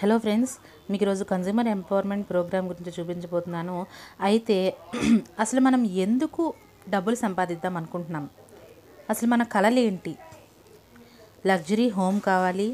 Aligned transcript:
Hello 0.00 0.18
friends 0.18 0.52
మీకు 0.90 1.02
ఈరోజు 1.04 1.24
consumer 1.24 1.68
empowerment 1.68 2.26
programme 2.30 2.66
గురించి 2.68 2.92
చూపించబోతున్నాను. 2.98 3.86
అయితే 4.20 4.58
అసలు 5.42 5.60
మనం 5.60 5.84
ఎందుకు 5.84 6.54
డబ్బులు 6.88 7.16
సంపాదిద్దాం 7.16 7.76
అనుకుంటున్నాం? 7.76 8.28
అసలు 9.10 9.28
మన 9.28 9.42
కళలు 9.54 9.80
ఏంటి? 9.80 10.12
లగ్జరీ 11.46 11.88
హోమ్ 11.88 12.20
కావాలి 12.20 12.68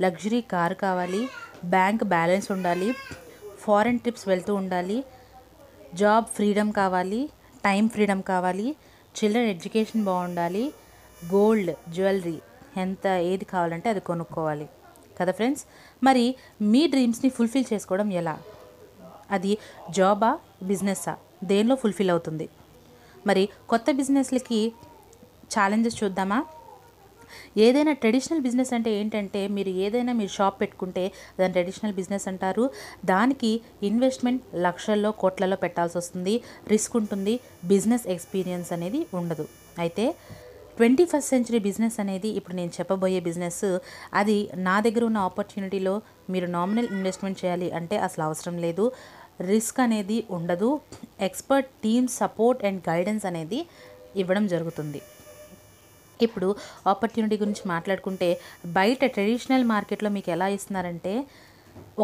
లగ్జరీ 0.00 0.40
కార్ 0.54 0.74
కావాలి 0.74 1.22
బ్యాంక్ 1.64 2.04
బ్యాలెన్స్ 2.04 2.52
ఉండాలి 2.52 2.90
ఫారెన్ 3.58 3.98
ట్రిప్స్ 3.98 4.28
వెళ్తూ 4.28 4.54
ఉండాలి 4.54 4.98
జాబ్ 5.94 6.26
ఫ్రీడమ్ 6.38 6.72
కావాలి 6.72 7.22
టైం 7.64 7.86
ఫ్రీడమ్ 7.88 8.22
కావాలి 8.22 8.68
చిల్డ్రన్ 9.14 9.52
ఎడ్యుకేషన్ 9.54 10.04
బాగుండాలి 10.04 10.66
గోల్డ్ 11.34 11.70
జ్యువెలరీ 11.88 12.38
ఎంత 12.76 13.06
ఏది 13.30 13.44
కావాలంటే 13.44 13.88
అది 13.88 14.00
కొనుక్కోవాలి. 14.00 14.68
కదా 15.20 15.32
ఫ్రెండ్స్? 15.32 15.64
మరి 16.02 16.24
మీ 16.62 16.86
డ్రీమ్స్ని 16.86 17.30
ఫుల్ఫిల్ 17.30 17.64
చేసుకోవడం 17.72 18.12
ఎలా? 18.12 18.38
అది 19.30 19.58
జాబా 19.90 20.38
బిజినెస్సా? 20.62 21.16
దేనిలో 21.44 21.74
ఫుల్ఫిల్ 21.74 22.10
అవుతుంది? 22.10 22.48
మరి 23.26 23.48
కొత్త 23.68 23.90
బిజినెస్లకి 23.90 24.72
ఛాలెంజెస్ 25.54 26.04
చూద్దామా? 26.04 26.44
ఏదైనా 27.56 27.92
ట్రెడిషనల్ 27.92 28.40
బిజినెస్ 28.40 28.72
అంటే 28.72 28.90
ఏంటంటే 28.90 29.48
మీరు 29.48 29.68
ఏదైనా 29.68 30.12
మీరు 30.12 30.28
షాప్ 30.28 30.60
పెట్టుకుంటే 30.60 31.12
దాని 31.40 31.52
ట్రెడిషనల్ 31.52 31.94
బిజినెస్ 31.94 32.28
అంటారు. 32.28 32.70
దానికి 33.04 33.60
ఇన్వెస్ట్మెంట్ 33.82 34.42
లక్షల్లో 34.54 35.10
కోట్లలో 35.10 35.56
పెట్టాల్సి 35.56 35.98
వస్తుంది. 35.98 36.34
రిస్క్ 36.68 36.96
ఉంటుంది. 36.96 37.40
బిజినెస్ 37.64 38.06
ఎక్స్పీరియన్స్ 38.06 38.72
అనేది 38.72 39.06
ఉండదు. 39.14 39.48
అయితే 39.78 40.14
ట్వంటీ 40.80 41.04
ఫస్ట్ 41.08 41.30
సెంచరీ 41.32 41.58
బిజినెస్ 41.66 41.96
అనేది 42.02 42.28
ఇప్పుడు 42.38 42.54
నేను 42.58 42.72
చెప్పబోయే 42.76 43.18
బిజినెస్. 43.26 43.64
అది 44.20 44.36
నా 44.66 44.76
దగ్గర 44.86 45.02
ఉన్న 45.08 45.18
ఆపర్చునిటీలో 45.28 45.92
మీరు 46.32 46.46
నామినల్ 46.54 46.88
ఇన్వెస్ట్మెంట్ 46.96 47.38
చేయాలి 47.40 47.68
అంటే 47.78 47.96
అసలు 48.06 48.22
అవసరం 48.26 48.54
లేదు. 48.64 48.84
రిస్క్ 49.50 49.80
అనేది 49.84 50.16
ఉండదు. 50.36 50.70
Expert 51.26 51.68
team 51.84 52.06
support 52.20 52.62
and 52.68 52.80
guidance 52.88 53.26
అనేది 53.30 53.58
ఇవ్వడం 54.22 54.46
జరుగుతుంది. 54.52 55.02
ఇప్పుడు 56.20 56.48
ఆపర్చునిటీ 56.92 57.38
గురించి 57.42 57.66
మాట్లాడుకుంటే 57.74 58.30
బయట 58.78 59.04
ట్రెడిషనల్ 59.16 59.68
మార్కెట్లో 59.74 60.12
మీకు 60.16 60.32
ఎలా 60.36 60.48
ఇస్తున్నారంటే 60.56 61.14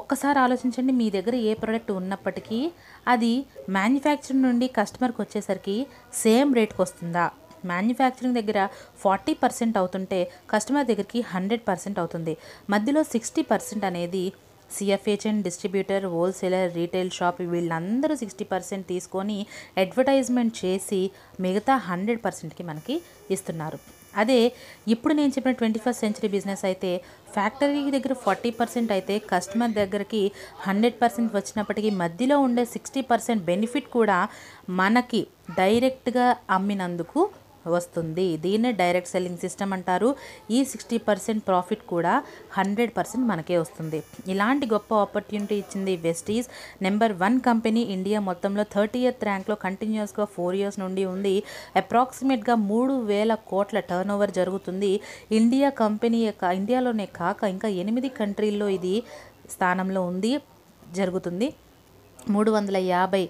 ఒక్కసారి 0.03 0.39
ఆలోచించండి 0.45 0.95
మీ 1.01 1.09
దగ్గర 1.17 1.35
ఏ 1.49 1.55
ప్రోడక్ట్ 1.63 1.93
ఉన్నప్పటికీ 2.01 2.61
అది 3.15 3.33
మ్యానుఫ్యాక్చరింగ్ 3.79 4.47
నుండి 4.51 4.69
కస్టమర్కి 4.79 5.21
వచ్చేసరికి 5.25 5.79
సేమ్ 6.25 6.53
రేట్కి 6.61 6.83
వస్తుందా 6.87 7.27
మ్యానుఫ్యాక్చరింగ్ 7.71 8.39
దగ్గర 8.41 8.61
ఫార్టీ 9.03 9.35
పర్సెంట్ 9.43 9.79
అవుతుంటే 9.83 10.21
కస్టమర్ 10.53 10.89
దగ్గరికి 10.91 11.21
హండ్రెడ్ 11.33 11.65
పర్సెంట్ 11.71 12.01
అవుతుంది. 12.03 12.35
మధ్యలో 12.75 13.03
సిక్స్టీ 13.15 13.45
పర్సెంట్ 13.53 13.87
అనేది 13.91 14.25
CFHN 14.77 15.43
distributor 15.47 16.05
wholesaler 16.13 16.73
retail 16.79 17.11
shop 17.19 17.43
వీళ్ళందరూ 17.53 18.15
సిక్స్టీ 18.23 18.45
పర్సెంట్ 18.53 18.87
తీసుకొని 18.93 19.37
అడ్వర్టైజ్మెంట్ 19.83 20.57
చేసి 20.63 20.99
మిగతా 21.45 21.77
హండ్రెడ్ 21.91 22.21
పర్సెంట్కి 22.25 22.65
మనకి 22.71 22.97
ఇస్తున్నారు. 23.37 23.79
అదే 24.23 24.39
ఇప్పుడు 24.95 25.13
నేను 25.19 25.33
చెప్పిన 25.35 25.55
ట్వంటీ 25.61 25.81
ఫస్ట్ 25.85 26.03
సెంచరీ 26.05 26.29
బిజినెస్ 26.35 26.63
అయితే 26.69 26.91
ఫ్యాక్టరీ 27.35 27.81
దగ్గర 27.97 28.13
ఫార్టీ 28.25 28.51
పర్సెంట్ 28.61 28.93
అయితే 28.97 29.15
కస్టమర్ 29.33 29.79
దగ్గరికి 29.81 30.23
హండ్రెడ్ 30.67 30.97
పర్సెంట్ 31.03 31.33
వచ్చినప్పటికీ 31.39 31.91
మధ్యలో 32.03 32.37
ఉండే 32.47 32.65
సిక్స్టీ 32.75 33.03
పర్సెంట్ 33.11 33.43
బెనిఫిట్ 33.51 33.91
కూడా 33.97 34.19
మనకి 34.81 35.21
డైరెక్ట్గా 35.61 36.29
అమ్మినందుకు 36.57 37.23
వస్తుంది. 37.75 38.27
దీన్నే 38.45 38.71
డైరెక్ట్ 38.81 39.11
సెల్లింగ్ 39.13 39.41
సిస్టమ్ 39.45 39.73
అంటారు. 39.77 40.09
ఈ 40.57 40.59
సిక్స్టీ 40.71 40.99
పర్సెంట్ 41.09 41.43
ప్రాఫిట్ 41.49 41.85
కూడా 41.93 42.15
హండ్రెడ్ 42.59 42.93
పర్సెంట్ 42.99 43.27
మనకే 43.33 43.59
వస్తుంది. 43.63 44.01
ఇలాంటి 44.35 44.67
గొప్ప 44.75 44.91
ఆపర్చునిటీ 45.05 45.59
ఇచ్చింది 45.63 45.95
Vestige. 46.07 46.49
Number 46.87 47.15
one 47.23 47.39
company 47.49 47.85
India 47.97 48.21
మొత్తంలో 48.31 48.65
థర్టీ 48.75 49.03
ఎయిత్ 49.11 49.25
ర్యాంక్లో 49.31 49.57
కంటిన్యూస్గా 49.67 50.27
ఫోర్ 50.35 50.57
ఇయర్స్ 50.61 50.81
నుండి 50.85 51.05
ఉంది. 51.15 51.37
అప్రాక్సిమేట్గా 51.83 52.57
మూడు 52.71 52.95
వేల 53.13 53.33
కోట్ల 53.53 53.81
టర్న్ 53.91 54.13
ఓవర్ 54.17 54.33
జరుగుతుంది. 54.41 54.93
ఇండియా 55.41 55.71
కంపెనీ 55.85 56.21
యొక్క 56.27 56.45
ఇండియాలోనే 56.61 57.07
కాక 57.21 57.45
ఇంకా 57.55 57.69
ఎనిమిది 57.83 58.09
కంట్రీల్లో 58.21 58.69
ఇది 58.79 58.95
స్థానంలో 59.55 60.01
ఉంది 60.13 60.33
జరుగుతుంది. 60.99 61.49
మూడు 62.35 62.51
వందల 62.55 62.77
యాభై 62.95 63.21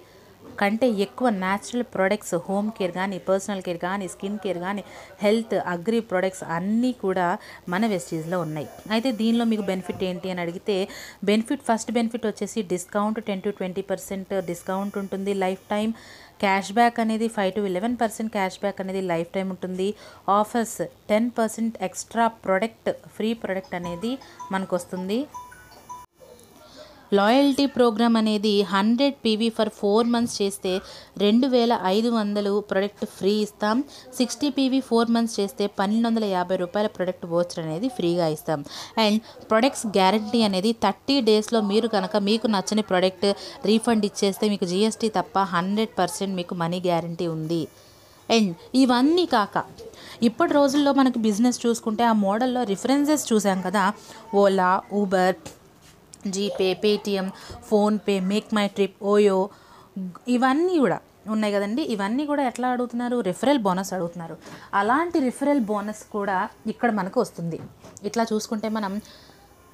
కంటే 0.61 0.87
ఎక్కువ 1.05 1.27
న్యాచురల్ 1.43 1.85
ప్రొడక్ట్స్ 1.95 2.35
హోమ్ 2.47 2.69
కేర్ 2.77 2.93
కానీ 2.99 3.17
పర్సనల్ 3.29 3.63
కేర్ 3.67 3.79
కానీ 3.85 4.05
స్కిన్ 4.13 4.37
కేర్ 4.43 4.59
కానీ 4.65 4.83
హెల్త్ 5.23 5.55
అగ్రి 5.73 5.99
ప్రొడక్ట్స్ 6.11 6.43
అన్నీ 6.57 6.91
కూడా 7.05 7.27
మన 7.73 7.85
వెస్టీజ్లో 7.93 8.39
ఉన్నాయి. 8.45 8.67
అయితే 8.95 9.11
దీనిలో 9.21 9.45
మీకు 9.51 9.65
బెనిఫిట్ 9.71 10.03
ఏంటి 10.09 10.27
అని 10.33 10.41
అడిగితే 10.45 10.77
బెనిఫిట్ 11.31 11.65
ఫస్ట్ 11.69 11.91
బెనిఫిట్ 11.97 12.27
వచ్చేసి 12.31 12.61
discount 12.73 13.19
ten 13.29 13.43
to 13.47 13.53
twenty 13.59 13.85
percent 13.91 14.33
discount 14.51 14.97
ఉంటుంది. 15.03 15.33
లైఫ్ 15.45 15.63
టైం 15.73 15.89
క్యాష్ 16.43 16.71
బ్యాక్ 16.77 16.97
అనేది 17.03 17.27
five 17.35 17.51
to 17.55 17.61
eleven 17.69 17.95
percent 18.01 18.31
cash 18.35 18.57
back 18.63 18.79
అనేది 18.83 19.01
లైఫ్ 19.11 19.29
టైం 19.35 19.47
ఉంటుంది. 19.55 19.87
Offers 20.39 20.77
ten 21.11 21.29
percent 21.39 21.77
extra 21.87 22.25
product 22.45 22.89
free 23.15 23.31
product 23.43 23.75
అనేది 23.79 24.11
మనకు 24.55 24.73
వస్తుంది 24.79 25.19
లాయల్టీ 27.13 27.65
ప్రోగ్రామ్ 27.65 28.15
అనేది 28.17 28.61
hundred 28.61 29.15
PV 29.25 29.49
for 29.49 29.69
four 29.69 30.07
months 30.07 30.41
చేస్తే 30.41 30.81
రెండు 31.17 31.47
వేల 31.47 31.79
ఐదు 31.85 32.09
వందలు 32.09 32.59
ప్రొడక్ట్ 32.59 33.05
ఫ్రీ 33.05 33.31
ఇస్తాం. 33.31 33.83
సిక్స్టీ 34.17 34.49
పీవీ 34.49 34.79
ఫోర్ 34.79 35.11
మంత్స్ 35.11 35.39
చేస్తే 35.39 35.67
పన్నెండు 35.67 36.07
వందల 36.07 36.25
యాభై 36.25 36.55
రూపాయల 36.55 36.87
ప్రొడక్ట్ 36.87 37.25
వోచర్ 37.25 37.59
అనేది 37.59 37.87
ఫ్రీగా 37.87 38.27
ఇస్తాం. 38.27 38.65
అండ్ 38.97 39.21
ప్రొడక్ట్స్ 39.49 39.87
గ్యారంటీ 39.87 40.41
అనేది 40.41 40.71
థర్టీ 40.71 41.21
డేస్లో 41.21 41.61
మీరు 41.61 41.87
కనుక 41.87 42.17
మీకు 42.17 42.47
నచ్చని 42.47 42.81
ప్రొడక్ట్ 42.81 43.27
రీఫండ్ 43.65 44.05
ఇచ్చేస్తే 44.05 44.49
మీకు 44.49 44.65
జిఎస్టీ 44.65 45.09
తప్ప 45.09 45.39
హండ్రెడ్ 45.39 45.89
పర్సెంట్ 45.99 46.35
మీకు 46.35 46.55
మనీ 46.55 46.79
గ్యారంటీ 46.79 47.27
ఉంది. 47.27 47.67
అండ్ 48.29 48.55
ఇవన్నీ 48.75 49.25
కాక 49.25 49.63
ఇప్పటి 50.23 50.53
రోజుల్లో 50.53 50.93
మనకి 50.93 51.19
బిజినెస్ 51.19 51.67
చూసుకుంటే 51.67 52.03
ఆ 52.03 52.13
మోడల్లో 52.13 52.63
రిఫరెన్సెస్ 52.63 53.33
చూసాం 53.33 53.61
కదా. 53.61 53.93
Ola 54.35 54.81
Uber 54.93 55.35
GPay 56.31 56.73
Paytm 56.73 57.31
PhonePe 57.63 58.19
MakeMyTrip 58.67 59.03
Oyo 59.03 59.49
ఇవన్నీ 60.27 60.79
కూడా 60.79 60.99
ఉన్నాయి 61.29 61.53
కదండి. 61.53 61.81
ఇవన్నీ 61.81 62.25
కూడా 62.25 62.43
ఎట్లా 62.43 62.67
అడుగుతున్నారు? 62.69 63.19
రిఫరల్ 63.19 63.59
బోనస్ 63.59 63.93
అడుగుతున్నారు. 63.93 64.37
అలాంటి 64.73 65.19
రిఫరల్ 65.19 65.59
బోనస్ 65.59 66.03
కూడా 66.11 66.49
ఇక్కడ 66.67 66.91
మనకు 66.91 67.21
వస్తుంది. 67.21 67.59
ఇట్లా 68.03 68.25
చూసుకుంటే 68.33 68.69
మనం 68.69 69.01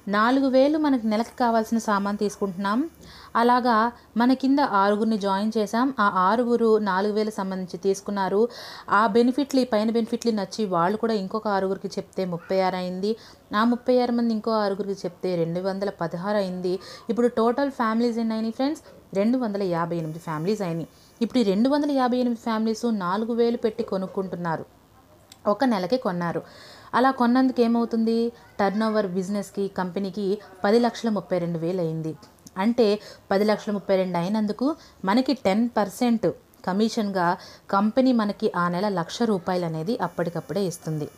నాలుగు 0.08 0.48
వేలు 0.48 0.78
మనకు 0.78 1.06
నెలకు 1.06 1.38
కావాల్సిన 1.38 1.78
సామాన్ 1.78 2.18
తీసుకుంటున్నాం. 2.18 2.90
అలాగా 3.36 3.92
మన 4.16 4.32
కింద 4.32 4.58
ఆరుగురిని 4.60 5.18
జాయిన్ 5.18 5.52
చేశాం. 5.58 5.94
ఆ 6.00 6.08
ఆరుగురు 6.08 6.78
నాలుగు 6.78 7.12
వేల 7.12 7.28
సంబంధించి 7.28 7.76
తీసుకున్నారు. 7.76 8.48
ఆ 8.90 9.06
బెనిఫిట్లు 9.06 9.60
ఈ 9.60 9.64
పైన 9.64 9.90
బెనిఫిట్లు 9.90 10.32
నచ్చి 10.32 10.64
వాళ్ళు 10.64 10.98
కూడా 10.98 11.14
ఇంకొక 11.14 11.48
ఆరుగురికి 11.48 11.86
చెప్తే 11.86 12.24
ముప్పై 12.24 12.60
ఆరు 12.60 12.76
అయింది. 12.76 13.16
ఆ 13.56 13.64
ముప్పై 13.64 13.98
ఆరు 13.98 14.12
మంది 14.12 14.34
ఇంకో 14.34 14.50
ఆరుగురికి 14.50 15.00
చెప్తే 15.04 15.36
రెండు 15.36 15.60
వందల 15.60 15.90
పదహారు 15.90 16.36
అయింది. 16.36 16.78
ఇప్పుడు 17.10 17.26
టోటల్ 17.26 17.70
ఫ్యామిలీస్ 17.70 18.18
ఎన్ని 18.18 18.34
అయినాయి 18.34 18.52
ఫ్రెండ్స్? 18.52 18.82
రెండు 19.14 19.38
వందల 19.38 19.62
యాభై 19.62 19.96
ఎనిమిది 19.96 20.18
ఫ్యామిలీస్ 20.18 20.62
అయినాయి. 20.62 20.88
ఇప్పుడు 21.22 21.38
ఈ 21.38 21.42
రెండు 21.42 21.68
వందల 21.68 21.90
యాభై 21.90 22.16
ఎనిమిది 22.16 22.40
ఫ్యామిలీస్ 22.40 22.86
నాలుగు 22.86 23.32
వేలు 23.32 23.56
పెట్టి 23.56 23.82
కొనుక్కుంటున్నారు. 23.82 24.83
ఒక 25.46 25.64
నెలకి 25.64 25.96
కొన్నారు. 25.96 26.42
అలా 26.94 27.10
కొన్నందుకు 27.10 27.60
ఏమవుతుంది? 27.60 28.32
టర్న్ 28.60 28.82
ఓవర్ 28.82 29.06
బిజినెస్కి 29.06 29.68
కంపెనీకి 29.68 30.38
పది 30.64 30.78
లక్షల 30.78 31.08
ముప్పై 31.08 31.38
రెండు 31.38 31.58
వేలు 31.58 31.80
అయింది. 31.80 32.16
అంటే 32.58 33.00
పది 33.30 33.44
లక్షల 33.44 33.72
ముప్పై 33.72 33.96
రెండు 33.96 34.18
అయినందుకు 34.18 34.76
మనకి 35.04 35.32
టెన్ 35.32 35.68
పర్సెంట్ 35.68 36.26
కమిషన్గా 36.64 37.36
కంపెనీ 37.70 38.12
మనకి 38.12 38.52
ఆ 38.56 38.68
నెల 38.68 38.88
లక్ష 38.88 39.22
రూపాయలు 39.22 39.64
అనేది 39.64 39.98
అప్పటికప్పుడే 40.02 40.64
ఇస్తుంది. 40.64 41.08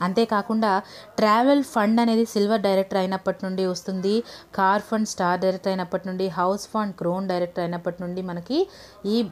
అంతేకాకుండా 0.00 0.82
ట్రావెల్ 1.16 1.64
ఫండ్ 1.64 2.00
అనేది 2.00 2.24
సిల్వర్ 2.26 2.60
డైరెక్టర్ 2.60 2.98
అయినప్పటి 2.98 3.38
నుండి 3.44 3.66
వస్తుంది. 3.66 4.22
కార్ 4.54 4.82
ఫండ్ 4.82 5.08
స్టార్ 5.08 5.40
డైరెక్టర్ 5.40 5.68
అయినప్పటి 5.68 6.08
నుండి 6.08 6.28
హౌస్ 6.28 6.68
ఫండ్ 6.68 6.94
క్రోన్ 6.94 7.28
డైరెక్టర్ 7.28 7.64
అయినప్పటి 7.64 8.02
నుండి 8.02 8.22
మనకి 8.22 8.68
ఈ 9.06 9.28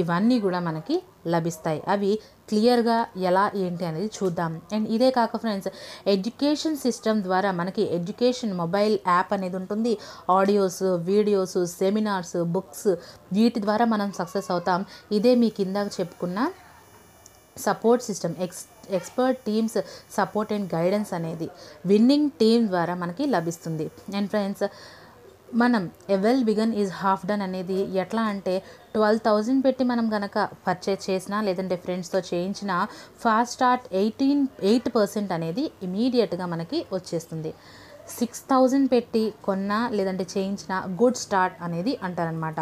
ఇవన్నీ 0.00 0.36
కూడా 0.40 0.60
మనకి 0.68 0.96
లభిస్తాయి. 1.34 1.80
అవి 1.94 2.10
క్లియర్గా 2.50 2.96
ఎలా 3.28 3.44
ఏంటి 3.54 3.84
అనేది 3.84 4.10
చూద్దాం. 4.18 4.52
అండ్ 4.74 4.86
ఇదే 4.94 5.10
కాక 5.10 5.36
ఫ్రెండ్స్ 5.36 5.68
ఎడ్యుకేషన్ 6.14 6.76
సిస్టమ్ 6.76 7.22
ద్వారా 7.22 7.52
మనకి 7.60 7.82
ఎడ్యుకేషన్ 7.98 8.52
మొబైల్ 8.62 8.98
యాప్ 9.08 9.32
అనేది 9.36 9.56
ఉంటుంది. 9.60 9.98
ఆడియోస్ 10.38 10.82
వీడియోస్ 11.10 11.58
సెమినార్స్ 11.78 12.36
బుక్స్ 12.56 12.90
వీటి 13.32 13.60
ద్వారా 13.60 13.84
మనం 13.94 14.10
సక్సెస్ 14.20 14.50
అవుతాం. 14.50 14.82
ఇదే 15.18 15.34
మీ 15.34 15.50
కింద 15.50 15.76
చెప్పుకున్న 15.98 16.50
support 17.66 18.02
system 18.02 18.34
ex 18.44 18.62
expert 18.98 19.38
teams 19.46 19.78
support 20.16 20.52
and 20.52 20.74
guidance 20.74 21.10
అనేది 21.18 21.48
విన్నింగ్ 21.86 22.30
టీమ్ 22.40 22.68
ద్వారా 22.68 22.94
మనకి 22.94 23.24
లభిస్తుంది. 23.26 23.86
అండ్ 24.16 24.28
ఫ్రెండ్స్ 24.28 24.64
మనం 25.60 25.82
a 26.14 26.16
well 26.16 26.44
begun 26.48 26.70
is 26.82 26.92
half 27.00 27.24
done 27.26 27.42
అనేది 27.46 27.78
ఎట్లా 28.02 28.22
అంటే 28.32 28.54
ట్వెల్వ్ 28.92 29.20
థౌజండ్ 29.26 29.62
పెట్టి 29.64 29.84
మనం 29.90 30.06
కనుక 30.14 30.44
పర్చేజ్ 30.66 31.02
చేసినా 31.10 31.38
లేదంటే 31.48 31.76
ఫ్రెండ్స్తో 31.76 32.18
చేయించినా 32.30 32.76
fast 33.22 33.54
start 33.56 33.84
eighteen 34.00 34.42
eight 34.70 34.88
percent 34.96 35.32
అనేది 35.36 35.64
ఇమీడియట్గా 35.82 36.46
మనకి 36.52 36.78
వచ్చేస్తుంది. 36.92 37.52
సిక్స్ 38.18 38.42
థౌజండ్ 38.50 38.88
పెట్టి 38.92 39.24
కొన్నా 39.44 39.80
లేదంటే 39.88 40.24
చేయించిన 40.32 40.72
గుడ్ 41.00 41.18
స్టార్ట్ 41.24 41.56
అనేది 41.62 41.92
అంటారనమాట 42.02 42.60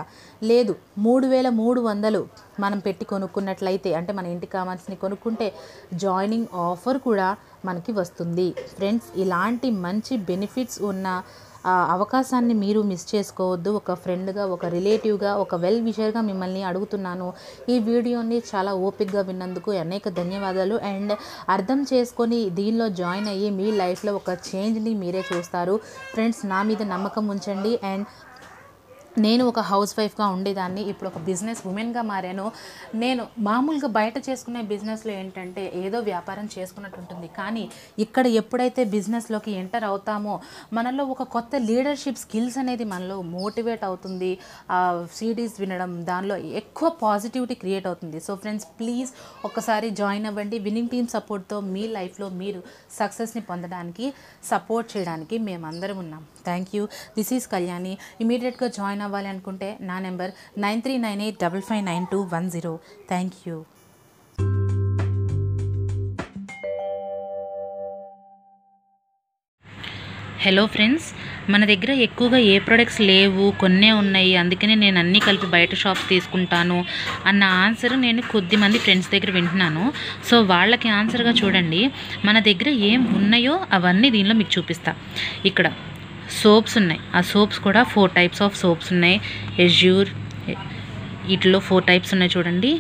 లేదు 0.51 0.73
మూడు 0.99 1.27
వేల 1.27 1.49
మూడు 1.61 1.81
వందలు 1.81 2.21
మనం 2.65 2.79
పెట్టి 2.79 3.05
కొనుక్కున్నట్లయితే 3.13 3.93
అంటే 3.95 4.13
మన 4.13 4.27
ఇంటికి 4.27 4.53
కావాల్సిన 4.53 4.95
కొనుక్కుంటే 4.95 5.49
జాయినింగ్ 5.95 6.51
ఆఫర్ 6.67 6.99
కూడా 6.99 7.29
మనకి 7.65 7.93
వస్తుంది. 7.93 8.49
ఫ్రెండ్స్ 8.77 9.09
ఇలాంటి 9.17 9.71
మంచి 9.87 10.17
బెనిఫిట్స్ 10.31 10.83
ఉన్న 10.83 11.07
అవకాశాన్ని 11.67 12.55
మీరు 12.55 12.83
మిస్ 12.83 13.15
చేసుకోవద్దు. 13.15 13.71
ఒక 13.71 13.95
ఫ్రెండ్గా 13.95 14.47
ఒక 14.47 14.67
రిలేటివ్గా 14.67 15.35
ఒక 15.35 15.55
వెల్ 15.55 15.81
విషర్గా 15.83 16.21
మిమ్మల్ని 16.21 16.63
అడుగుతున్నాను. 16.63 17.33
ఈ 17.69 17.79
వీడియోని 17.79 18.43
చాలా 18.55 18.75
ఓపిక్గా 18.75 19.23
విన్నందుకు 19.23 19.73
అనేక 19.73 20.09
ధన్యవాదాలు. 20.09 20.77
అండ్ 20.93 21.13
అర్థం 21.49 21.87
చేసుకొని 21.93 22.51
దీనిలో 22.51 22.89
జాయిన్ 22.89 23.29
అయ్యి 23.29 23.51
మీ 23.51 23.71
లైఫ్లో 23.83 24.15
ఒక 24.15 24.31
చేంజ్ని 24.31 24.95
మీరే 24.95 25.25
చూస్తారు. 25.33 25.77
ఫ్రెండ్స్ 26.13 26.47
నా 26.47 26.63
మీద 26.63 26.83
నమ్మకం 26.83 27.29
ఉంచండి. 27.29 27.81
అండ్ 27.85 28.07
నేను 29.27 29.43
ఒక 29.51 29.61
హౌస్ 29.71 29.93
వైఫ్గా 29.99 30.27
ఉండేదాన్ని 30.37 30.83
ఇప్పుడు 30.91 31.09
ఒక 31.13 31.19
బిజినెస్ 31.29 31.61
ఉమెన్గా 31.71 32.03
మారాను. 32.11 32.47
నేను 33.03 33.23
మామూలుగా 33.49 33.89
బయట 33.99 34.17
చేసుకునే 34.29 34.61
బిజినెస్లో 34.73 35.13
ఏంటంటే 35.21 35.63
ఏదో 35.85 35.99
వ్యాపారం 36.11 36.47
చేసుకున్నట్టు 36.57 36.99
ఉంటుంది. 37.03 37.29
కానీ 37.39 37.65
ఇక్కడ 38.05 38.27
ఎప్పుడైతే 38.41 38.85
బిజినెస్లోకి 38.97 39.53
ఎంటర్ 39.63 39.87
అవుతామో 39.91 40.35
మనలో 40.79 41.05
ఒక 41.15 41.23
కొత్త 41.35 41.51
లీడర్షిప్ 41.71 42.21
స్కిల్స్ 42.25 42.59
అనేది 42.63 42.85
మనలో 42.93 43.17
మోటివేట్ 43.37 43.85
అవుతుంది. 43.89 44.31
సిడీస్ 45.19 45.57
వినడం 45.63 45.93
దానిలో 46.11 46.37
ఎక్కువ 46.61 46.89
పాజిటివిటీ 47.05 47.57
క్రియేట్ 47.63 47.87
అవుతుంది. 47.91 48.21
సో 48.27 48.35
ఫ్రెండ్స్ 48.43 48.69
ప్లీజ్ 48.81 49.11
ఒకసారి 49.49 49.91
జాయిన్ 50.03 50.29
అవ్వండి. 50.31 50.59
విన్నింగ్ 50.67 50.93
టీమ్ 50.95 51.09
సపోర్ట్తో 51.17 51.59
మీ 51.75 51.85
లైఫ్లో 51.99 52.29
మీరు 52.43 52.63
సక్సెస్ని 53.01 53.43
పొందడానికి 53.51 54.07
సపోర్ట్ 54.53 54.89
చేయడానికి 54.95 55.37
మేమందరం 55.49 55.99
ఉన్నాం. 56.05 56.23
Thank 56.49 56.71
you. 56.77 56.85
This 57.17 57.33
is 57.37 57.47
Kalyani. 57.55 57.95
ఇమీడియట్గా 58.25 58.69
జాయిన్ 58.79 59.03
అవ్వాలి 59.11 59.31
అనుకుంటే 59.35 59.71
నా 59.91 59.99
number 60.07 60.33
nine 60.67 60.83
three 60.87 60.97
nine 61.09 61.23
eight 61.27 61.43
double 61.45 61.67
five 61.73 61.85
nine 61.91 62.07
two 62.15 62.21
one 62.37 62.49
zero. 62.57 62.75
Thank 63.13 63.37
you. 63.49 63.59
Hello 70.45 70.63
friends 70.67 71.07
మన 71.53 71.63
దగ్గర 71.71 71.91
ఎక్కువగా 72.05 72.39
ఏ 72.51 72.53
ప్రొడక్ట్స్ 72.67 73.01
లేవు 73.09 73.45
కొన్నే 73.61 73.91
ఉన్నాయి. 73.93 74.31
అందుకనే 74.43 74.75
నేను 74.83 74.99
అన్నీ 74.99 75.21
కలిపి 75.27 75.49
బయట 75.55 75.75
షాప్స్ 75.83 76.07
తీసుకుంటాను 76.09 76.79
అన్న 77.27 77.43
ఆన్సర్ 77.65 77.95
నేను 78.01 78.23
కొద్దిమంది 78.33 78.79
ఫ్రెండ్స్ 78.85 79.11
దగ్గర 79.15 79.31
వింటున్నాను. 79.31 79.85
సో 80.29 80.37
వాళ్ళకి 80.53 80.89
ఆన్సర్గా 80.99 81.33
చూడండి. 81.41 81.83
మన 82.25 82.39
దగ్గర 82.49 82.69
ఏం 82.91 83.03
ఉన్నాయో 83.21 83.57
అవన్నీ 83.73 84.11
దీనిలో 84.17 84.35
మీకు 84.41 84.55
చూపిస్తా. 84.59 84.95
ఇక్కడ 85.45 85.69
సోప్స్ 86.31 86.79
ఉన్నాయి. 86.79 87.01
ఆ 87.15 87.21
సోప్స్ 87.21 87.61
కూడా 87.61 87.83
ఫోర్ 87.83 88.11
టైప్స్ 88.11 88.43
ఆఫ్ 88.43 88.59
సోప్స్ 88.59 88.93
ఉన్నాయి. 88.93 89.21
ఎజ్యూర్ 89.59 90.09
వీటిలో 91.27 91.59
ఫోర్ 91.59 91.85
టైప్స్ 91.85 92.13
ఉన్నాయి 92.15 92.33
చూడండి. 92.39 92.79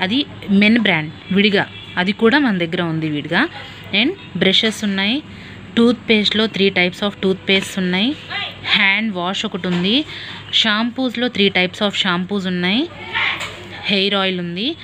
అది 0.00 0.24
మెన్ 0.50 0.78
బ్రాండ్ 0.78 1.12
విడిగా. 1.32 1.66
అది 1.96 2.12
కూడా 2.12 2.38
మన 2.38 2.58
దగ్గర 2.58 2.82
ఉంది 2.82 3.08
విడిగా. 3.10 3.48
అండ్ 4.00 4.38
బ్రషెస్ 4.38 4.84
ఉన్నాయి. 4.84 5.22
టూత్ 5.76 5.98
పేస్ట్లో 6.10 6.46
three 6.46 6.70
types 6.70 7.04
of 7.04 7.18
tooth 7.18 7.38
paste 7.48 7.78
ఉన్నాయి. 7.78 8.16
హ్యాండ్ 8.66 9.14
వాష్ 9.14 9.44
ఒకటి 9.44 9.68
ఉంది. 9.68 10.04
షాంపూస్లో 10.52 11.28
త్రీ 11.28 11.48
టైప్స్ 11.48 11.82
ఆఫ్ 11.82 11.98
షాంపూస్ 11.98 12.46
ఉన్నాయి. 12.46 12.88
హెయిర్ 13.84 14.14
ఆయిల్ 14.14 14.40
ఉంది. 14.40 14.76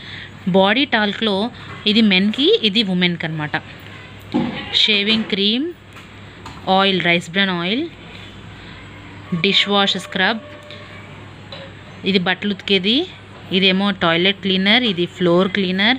బాడీ 0.48 0.84
టాల్క్లో 0.84 1.50
ఇది 1.86 2.00
మెన్కి 2.00 2.60
ఇది 2.62 2.82
ఉమెన్కి 2.82 3.26
అనమాట 3.26 3.50
shaving 4.74 5.24
cream 5.24 5.72
oil 6.78 7.00
rice 7.06 7.28
bran 7.34 7.52
oil 7.60 7.82
dish 9.44 9.64
wash 9.72 9.96
scrub. 10.04 10.40
ఇది 12.10 12.20
బట్టలు 12.28 12.52
ఉతికేది 12.56 12.96
ఇదేమో 13.56 13.86
టాయిలెట్ 14.04 14.40
క్లీనర్ 14.44 14.84
ఇది 14.92 15.04
ఫ్లోర్ 15.16 15.48
క్లీనర్ 15.56 15.98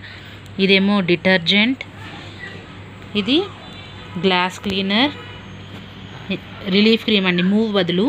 ఇదేమో 0.64 0.96
డిటర్జెంట్ 1.12 1.84
ఇది 3.22 3.38
గ్లాస్ 4.26 4.58
క్లీనర్ 4.66 5.12
రిలీఫ్ 6.76 7.06
క్రీమ్ 7.08 7.28
అండి 7.30 7.44
మూవ్ 7.52 7.70
బదులు 7.78 8.08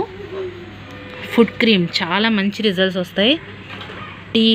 ఫుడ్ 1.33 1.55
క్రీమ్. 1.63 1.87
చాలా 2.01 2.29
మంచి 2.39 2.61
రిజల్ట్స్ 2.69 3.01
వస్తాయి. 3.03 3.35
టీ 4.35 4.47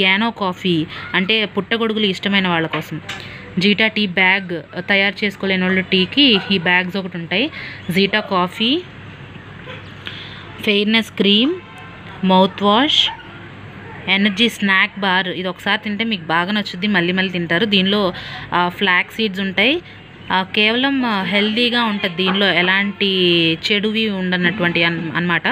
గ్యానో 0.00 0.30
కాఫీ 0.42 0.76
అంటే 1.18 1.36
పుట్టగొడుగులు 1.54 2.06
ఇష్టమైన 2.14 2.48
వాళ్ళ 2.48 2.66
కోసం. 2.66 2.98
జీటా 3.62 3.86
టీ 3.96 4.04
బ్యాగ్ 4.20 4.52
తయారు 4.90 5.16
చేసుకోలేని 5.22 5.64
వాళ్ళు 5.66 5.82
టీకి 5.92 6.26
ఈ 6.54 6.58
బ్యాగ్స్ 6.68 6.96
ఒకటి 7.00 7.16
ఉంటాయి. 7.20 7.46
Zeta 7.96 8.20
coffee 8.34 8.70
fairness 10.66 11.10
cream 11.20 11.52
mouth 12.30 12.62
wash 12.68 13.00
energy 14.16 14.46
snack 14.58 14.94
bar. 15.04 15.28
ఇది 15.40 15.48
ఒకసారి 15.50 15.80
తింటే 15.84 16.04
మీకు 16.12 16.24
బాగా 16.34 16.52
నచ్చుద్ది 16.56 16.88
మళ్ళీ 16.96 17.12
మళ్ళీ 17.18 17.32
తింటారు. 17.38 17.66
దీనిలో 17.74 18.00
ఫ్లాక్ 18.78 19.12
సీడ్స్ 19.16 19.42
ఉంటాయి. 19.46 19.74
కేవలం 20.56 20.96
హెల్దీగా 21.32 21.80
ఉంటుంది 21.92 22.16
దీనిలో 22.20 22.48
ఎలాంటి 22.60 23.10
చెడువి 23.66 24.04
ఉండనటువంటి 24.20 24.80
అన్ 24.88 24.98
అనమాట. 25.18 25.46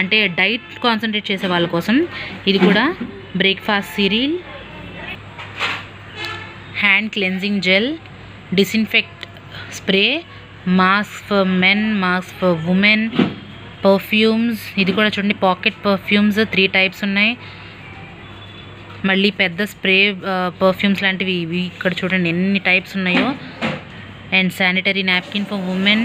అంటే 0.00 0.18
డైట్ 0.38 0.68
కాన్సన్ట్రేట్ 0.86 1.30
చేసే 1.30 1.46
వాళ్ళ 1.52 1.66
కోసం 1.74 1.96
ఇది 2.50 2.58
కూడా 2.66 2.84
breakfast 3.42 3.92
cereal 3.98 4.36
hand 6.82 7.10
cleansing 7.16 7.60
gel 7.66 7.90
disinfect 8.60 9.24
spray 9.78 10.04
mask 10.80 11.20
for 11.28 11.48
men 11.64 11.84
mask 12.04 12.34
for 12.40 12.58
women 12.74 13.04
perfumes 13.86 14.62
ఇది 14.82 14.92
కూడా 14.98 15.08
చూడండి 15.14 15.36
పాకెట్ 15.46 15.78
పర్ఫ్యూమ్స్ 15.86 16.38
త్రీ 16.52 16.64
టైప్స్ 16.76 17.02
ఉన్నాయి. 17.08 17.32
మళ్ళీ 19.08 19.30
పెద్ద 19.42 19.62
స్ప్రే 19.72 19.96
పర్ఫ్యూమ్స్ 20.62 21.00
లాంటివి 21.04 21.34
ఇవి 21.44 21.62
ఇక్కడ 21.70 21.92
చూడండి 22.00 22.28
ఎన్ని 22.34 22.60
టైప్స్ 22.68 22.94
ఉన్నాయో. 22.98 23.28
And 24.38 24.52
sanitary 24.58 25.02
napkin 25.12 25.48
for 25.50 25.64
women 25.74 26.04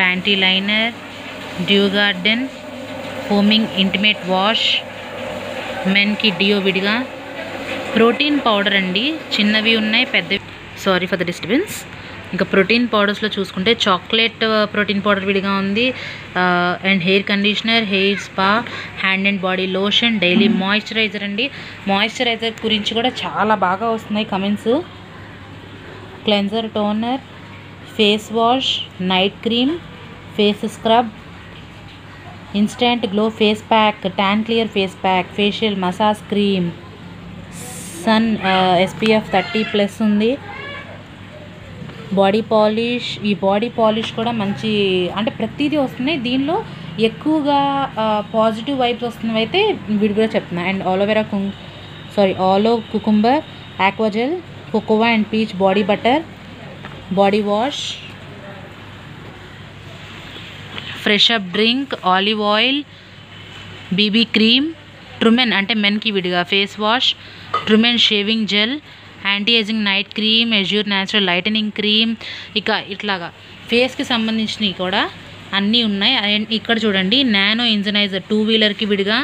panty 0.00 0.34
liner 0.44 0.90
dew 1.70 1.86
garden 1.96 2.44
homing 3.30 3.70
intimate 3.84 4.22
wash 4.34 4.68
మెన్కి 5.94 6.30
deo 6.40 6.58
విడిగా 6.66 6.96
ప్రోటీన్ 7.96 8.38
పౌడర్ 8.46 8.76
అండి. 8.80 9.06
చిన్నవి 9.34 9.72
ఉన్నాయి 9.82 10.06
పెద్దవి. 10.16 10.40
సారీ 10.84 11.06
ఫర్ 11.10 11.20
ద 11.22 11.26
డిస్టర్బెన్స్ 11.30 11.76
ఇంకా 12.34 12.44
ప్రోటీన్ 12.50 12.84
పౌడర్స్లో 12.92 13.28
చూసుకుంటే 13.36 13.72
చాక్లెట్ 13.84 14.42
ప్రోటీన్ 14.72 15.00
పౌడర్ 15.06 15.26
విడిగా 15.28 15.52
ఉంది. 15.62 15.86
And 16.88 17.02
hair 17.06 17.24
conditioner 17.30 17.86
hair 17.94 18.20
spa 18.26 18.50
hand 19.02 19.28
and 19.30 19.40
body 19.46 19.64
lotion 19.78 20.18
daily 20.24 20.48
moisturiser 20.64 21.24
అండి. 21.28 21.46
మాయిశ్చరైజర్ 21.92 22.54
గురించి 22.66 22.94
కూడా 22.98 23.10
చాలా 23.22 23.54
బాగా 23.66 23.88
వస్తున్నాయి 23.94 24.28
comments. 24.34 24.74
Cleanser 26.26 26.68
toner 26.76 27.24
face 27.96 28.28
wash 28.38 28.72
night 29.14 29.40
cream 29.46 29.74
face 30.36 30.62
scrub 30.76 31.10
instant 32.60 33.04
glow 33.14 33.24
face 33.40 33.64
pack 33.72 34.00
tan 34.20 34.44
clear 34.46 34.70
face 34.76 34.96
pack 35.06 35.28
facial 35.40 35.76
massage 35.86 36.22
cream. 36.30 36.68
Sun 38.04 38.28
SPF 38.84 39.30
thirty 39.34 39.62
plus 39.72 39.96
ఉంది. 40.08 40.30
Body 42.18 42.40
polish 42.52 43.10
ఈ 43.28 43.32
body 43.46 43.68
polish 43.80 44.12
కూడా 44.18 44.32
మంచి 44.42 44.70
అంటే 45.18 45.30
ప్రతిదీ 45.40 45.76
వస్తున్నాయి. 45.84 46.18
దీనిలో 46.28 46.56
ఎక్కువగా 47.08 47.60
పాజిటివ్ 48.36 48.80
వైబ్స్ 48.82 49.06
వస్తున్నవి 49.08 49.40
అయితే 49.42 49.60
వీడి 50.00 50.14
కూడా 50.18 50.30
చెప్తున్నా. 50.34 50.62
And 50.70 50.82
aloe vera 50.92 51.22
కుం 51.32 51.44
sorry 52.14 52.32
aloe 52.50 52.72
cucumber 52.92 53.40
aqua gel 53.88 54.34
cocoa 54.72 55.08
and 55.16 55.26
peach 55.32 55.54
body 55.64 55.82
butter 55.90 56.22
body 57.18 57.40
wash 57.50 57.84
fresh 61.04 61.30
up 61.36 61.48
drink 61.56 61.92
olive 62.14 62.42
oil 62.56 62.80
BB 63.98 64.24
cream 64.36 64.68
Truemen 65.20 65.52
అంటే 65.58 65.74
మెన్కి 65.84 66.10
విడిగా 66.16 66.42
face 66.52 66.74
wash 66.84 67.10
Truemen 67.66 68.00
shaving 68.08 68.46
gel 68.52 68.76
anti 69.30 69.54
ageing 69.60 69.84
night 69.90 70.12
cream 70.18 70.52
Assure 70.60 70.88
natural 70.94 71.26
lightening 71.30 71.72
cream 71.78 72.12
ఇక 72.60 72.70
ఇట్లాగా. 72.94 73.28
ఫేస్కి 73.70 74.04
సంబంధించినవి 74.12 74.72
కూడా 74.82 75.02
అన్నీ 75.58 75.80
ఉన్నాయి. 75.88 76.14
అండ్ 76.34 76.48
ఇక్కడ 76.58 76.76
చూడండి 76.84 77.18
నానో 77.36 77.64
ఇంజనైజర్ 77.74 78.24
టూ 78.30 78.38
వీలర్కి 78.48 78.86
విడిగా. 78.92 79.18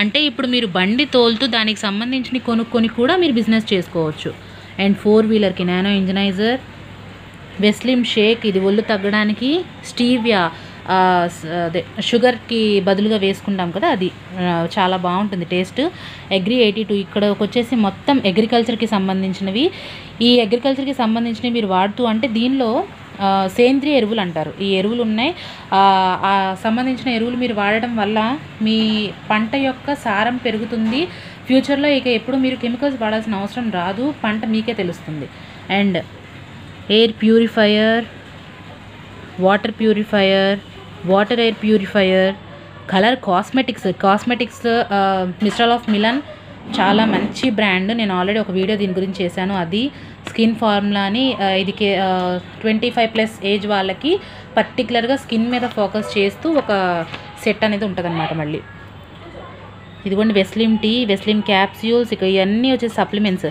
అంటే 0.00 0.18
ఇప్పుడు 0.30 0.48
మీరు 0.54 0.66
బండి 0.78 1.04
తోలుతూ 1.16 1.46
దానికి 1.56 1.80
సంబంధించిన 1.86 2.38
కొనుక్కొని 2.50 2.88
కూడా 2.98 3.16
మీరు 3.22 3.34
బిజినెస్ 3.40 3.66
చేసుకోవచ్చు. 3.72 4.32
అండ్ 4.82 4.96
ఫోర్ 5.02 5.26
వీలర్కి 5.32 5.64
నానో 5.72 5.90
ఇంజనైజర్ 6.00 6.60
వెస్లిమ్ 7.64 8.04
షేక్ 8.12 8.42
ఇది 8.50 8.60
ఒళ్ళు 8.68 8.82
తగ్గడానికి 8.92 9.50
స్టీవియా. 9.88 10.42
అదే 10.88 11.84
షుగర్కి 12.00 12.80
బదులుగా 12.80 13.16
వేసుకుంటాం 13.16 13.70
కదా 13.70 13.88
అది. 13.88 14.10
చాలా 14.78 14.96
బాగుంటుంది 14.96 15.44
టేస్ట్. 15.44 15.80
అగ్రి 16.32 16.54
ఎయిటీ 16.54 16.82
టూ 16.82 16.94
ఇక్కడ 16.94 17.24
వచ్చేసి 17.24 17.76
మొత్తం 17.76 18.22
అగ్రికల్చర్కి 18.26 18.86
సంబంధించినవి. 18.86 19.70
ఈ 20.22 20.40
అగ్రికల్చర్కి 20.40 20.94
సంబంధించినవి 20.94 21.50
మీరు 21.50 21.66
వాడుతూ 21.66 22.04
అంటే 22.04 22.28
దీనిలో 22.28 22.84
సేంద్రియ 23.46 23.96
ఎరువులు 23.96 24.20
అంటారు. 24.20 24.54
ఈ 24.60 24.70
ఎరువులు 24.70 25.02
ఉన్నాయి. 25.02 25.34
ఆ, 25.72 26.56
సంబంధించిన 26.64 27.08
ఎరువులు 27.08 27.36
మీరు 27.36 27.54
వాడడం 27.54 27.96
వల్ల 27.96 28.38
మీ 28.62 29.10
పంట 29.30 29.54
యొక్క 29.54 29.94
సారం 29.94 30.36
పెరుగుతుంది. 30.36 31.06
ఫ్యూచర్లో 31.46 31.88
ఇక 31.88 32.06
ఎప్పుడు 32.06 32.36
మీరు 32.36 32.56
కెమికల్స్ 32.56 33.02
వాడాల్సిన 33.02 33.34
అవసరం 33.34 33.70
రాదు. 33.70 34.14
పంట 34.24 34.44
మీకే 34.44 34.72
తెలుస్తుంది. 34.72 35.28
And 35.70 36.04
air 36.90 37.12
purifier 37.12 38.04
water 39.40 39.70
purifier 39.70 40.58
water 41.10 41.40
air 41.44 41.58
purifier 41.62 42.32
colour 42.92 43.16
cosmetics 43.26 43.86
cosmetics 44.04 44.62
Mistral 45.44 45.74
of 45.76 45.88
Milan 45.94 46.20
చాలా 46.76 47.04
మంచి 47.12 47.46
బ్రాండ్. 47.58 47.90
నేను 48.00 48.12
ఆల్రెడీ 48.18 48.38
ఒక 48.42 48.52
వీడియో 48.58 48.74
దీని 48.82 48.94
గురించి 48.98 49.18
చేశాను. 49.22 49.54
అది 49.62 49.82
స్కిన్ 50.28 50.54
ఫార్ములా 50.60 51.02
అని 51.10 51.24
ఇది 51.62 51.72
ట్వంటీ 52.60 52.90
ఫైవ్ 52.96 53.10
ప్లస్ 53.14 53.34
ఏజ్ 53.52 53.66
వాళ్ళకి 53.72 54.12
పర్టికులర్గా 54.58 55.16
స్కిన్ 55.24 55.48
మీద 55.54 55.66
ఫోకస్ 55.78 56.08
చేస్తూ 56.18 56.48
ఒక 56.62 56.70
సెట్ 57.44 57.64
అనేది 57.68 57.84
ఉంటుందన్నమాట 57.88 58.32
మళ్ళీ. 58.42 58.60
ఇదిగోండి 60.06 60.34
వెస్లిమ్ 60.40 60.76
టీ 60.84 60.94
వెస్లిమ్ 61.10 61.42
క్యాప్స్యూల్స్ 61.50 62.12
ఇక 62.14 62.24
ఇవన్నీ 62.36 62.68
వచ్చేసి 62.74 62.94
సప్లిమెంట్స్ 63.00 63.48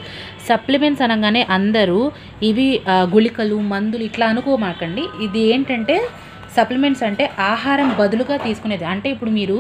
సప్లిమెంట్స్ 0.48 1.04
అనగానే 1.06 1.42
అందరూ 1.58 2.00
ఇవి 2.50 2.68
గుళికలు 3.14 3.58
మందులు 3.74 4.04
ఇట్లా 4.10 4.26
అనుకోమాకండి. 4.34 5.06
ఇది 5.28 5.42
ఏంటంటే 5.54 5.98
సప్లిమెంట్స్ 6.58 7.04
అంటే 7.10 7.26
ఆహారం 7.52 7.90
బదులుగా 8.02 8.38
తీసుకునేది. 8.48 8.86
అంటే 8.94 9.08
ఇప్పుడు 9.16 9.34
మీరు 9.40 9.58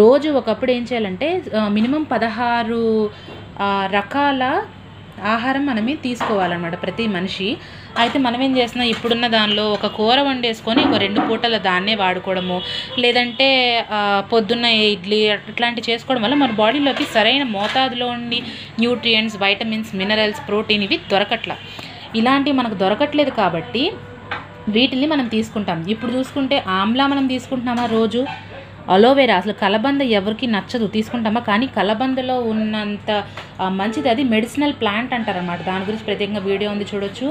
రోజు 0.00 0.28
ఒకప్పుడు 0.40 0.70
ఏం 0.78 0.82
చేయాలంటే 0.90 1.28
మినిమం 1.76 2.02
పదహారు 2.12 2.82
రకాల 3.98 4.42
ఆహారం 5.32 5.62
మనమే 5.68 5.94
తీసుకోవాలన్నమాట 6.04 6.74
ప్రతి 6.82 7.04
మనిషి. 7.14 7.48
అయితే 8.02 8.18
మనం 8.26 8.40
ఏం 8.46 8.52
చేస్తున్నాం 8.58 8.88
ఇప్పుడున్న 8.92 9.26
దానిలో 9.34 9.64
ఒక 9.76 9.88
కూర 9.96 10.18
వండేసుకొని 10.28 10.80
ఒక 10.88 10.98
రెండు 11.04 11.20
పూటల 11.28 11.56
దాన్నే 11.66 11.94
వాడుకోవడము 12.02 12.58
లేదంటే 13.02 13.48
పొద్దున్న 14.32 14.66
ఇడ్లీ 14.92 15.20
అట్లాంటివి 15.34 15.88
చేసుకోవడం 15.90 16.22
వల్ల 16.26 16.38
మన 16.44 16.54
బాడీలోకి 16.62 17.06
సరైన 17.16 17.46
మోతాదులో 17.56 18.08
ఉండి 18.16 18.38
న్యూట్రియంట్స్ 18.82 19.38
వైటమిన్స్ 19.44 19.90
మినరల్స్ 20.02 20.40
ప్రోటీన్ 20.48 20.84
ఇవి 20.88 20.98
దొరకట్ల. 21.12 21.54
ఇలాంటివి 22.20 22.56
మనకు 22.60 22.78
దొరకట్లేదు 22.84 23.34
కాబట్టి 23.40 23.82
వీటిని 24.76 25.06
మనం 25.14 25.26
తీసుకుంటాం. 25.36 25.78
ఇప్పుడు 25.94 26.12
చూసుకుంటే 26.18 26.58
ఆమ్లా 26.78 27.06
మనం 27.14 27.26
తీసుకుంటున్నామా 27.34 27.86
రోజు? 27.96 28.22
అలోవెరా 28.94 29.34
అసలు 29.40 29.54
కలబంద 29.60 30.02
ఎవరికి 30.18 30.46
నచ్చదు. 30.54 30.86
తీసుకుంటామా? 30.94 31.40
కానీ 31.48 31.66
కలబందలో 31.76 32.36
ఉన్నంత 32.52 33.10
మంచిది 33.80 34.08
అది 34.12 34.22
మెడిసినల్ 34.32 34.74
ప్లాంట్ 34.80 35.12
అంటారనమాట 35.16 35.60
దాని 35.68 35.84
గురించి 35.88 36.04
ప్రత్యేకంగా 36.08 36.42
వీడియో 36.48 36.68
ఉంది 36.74 36.86
చూడొచ్చు. 36.92 37.26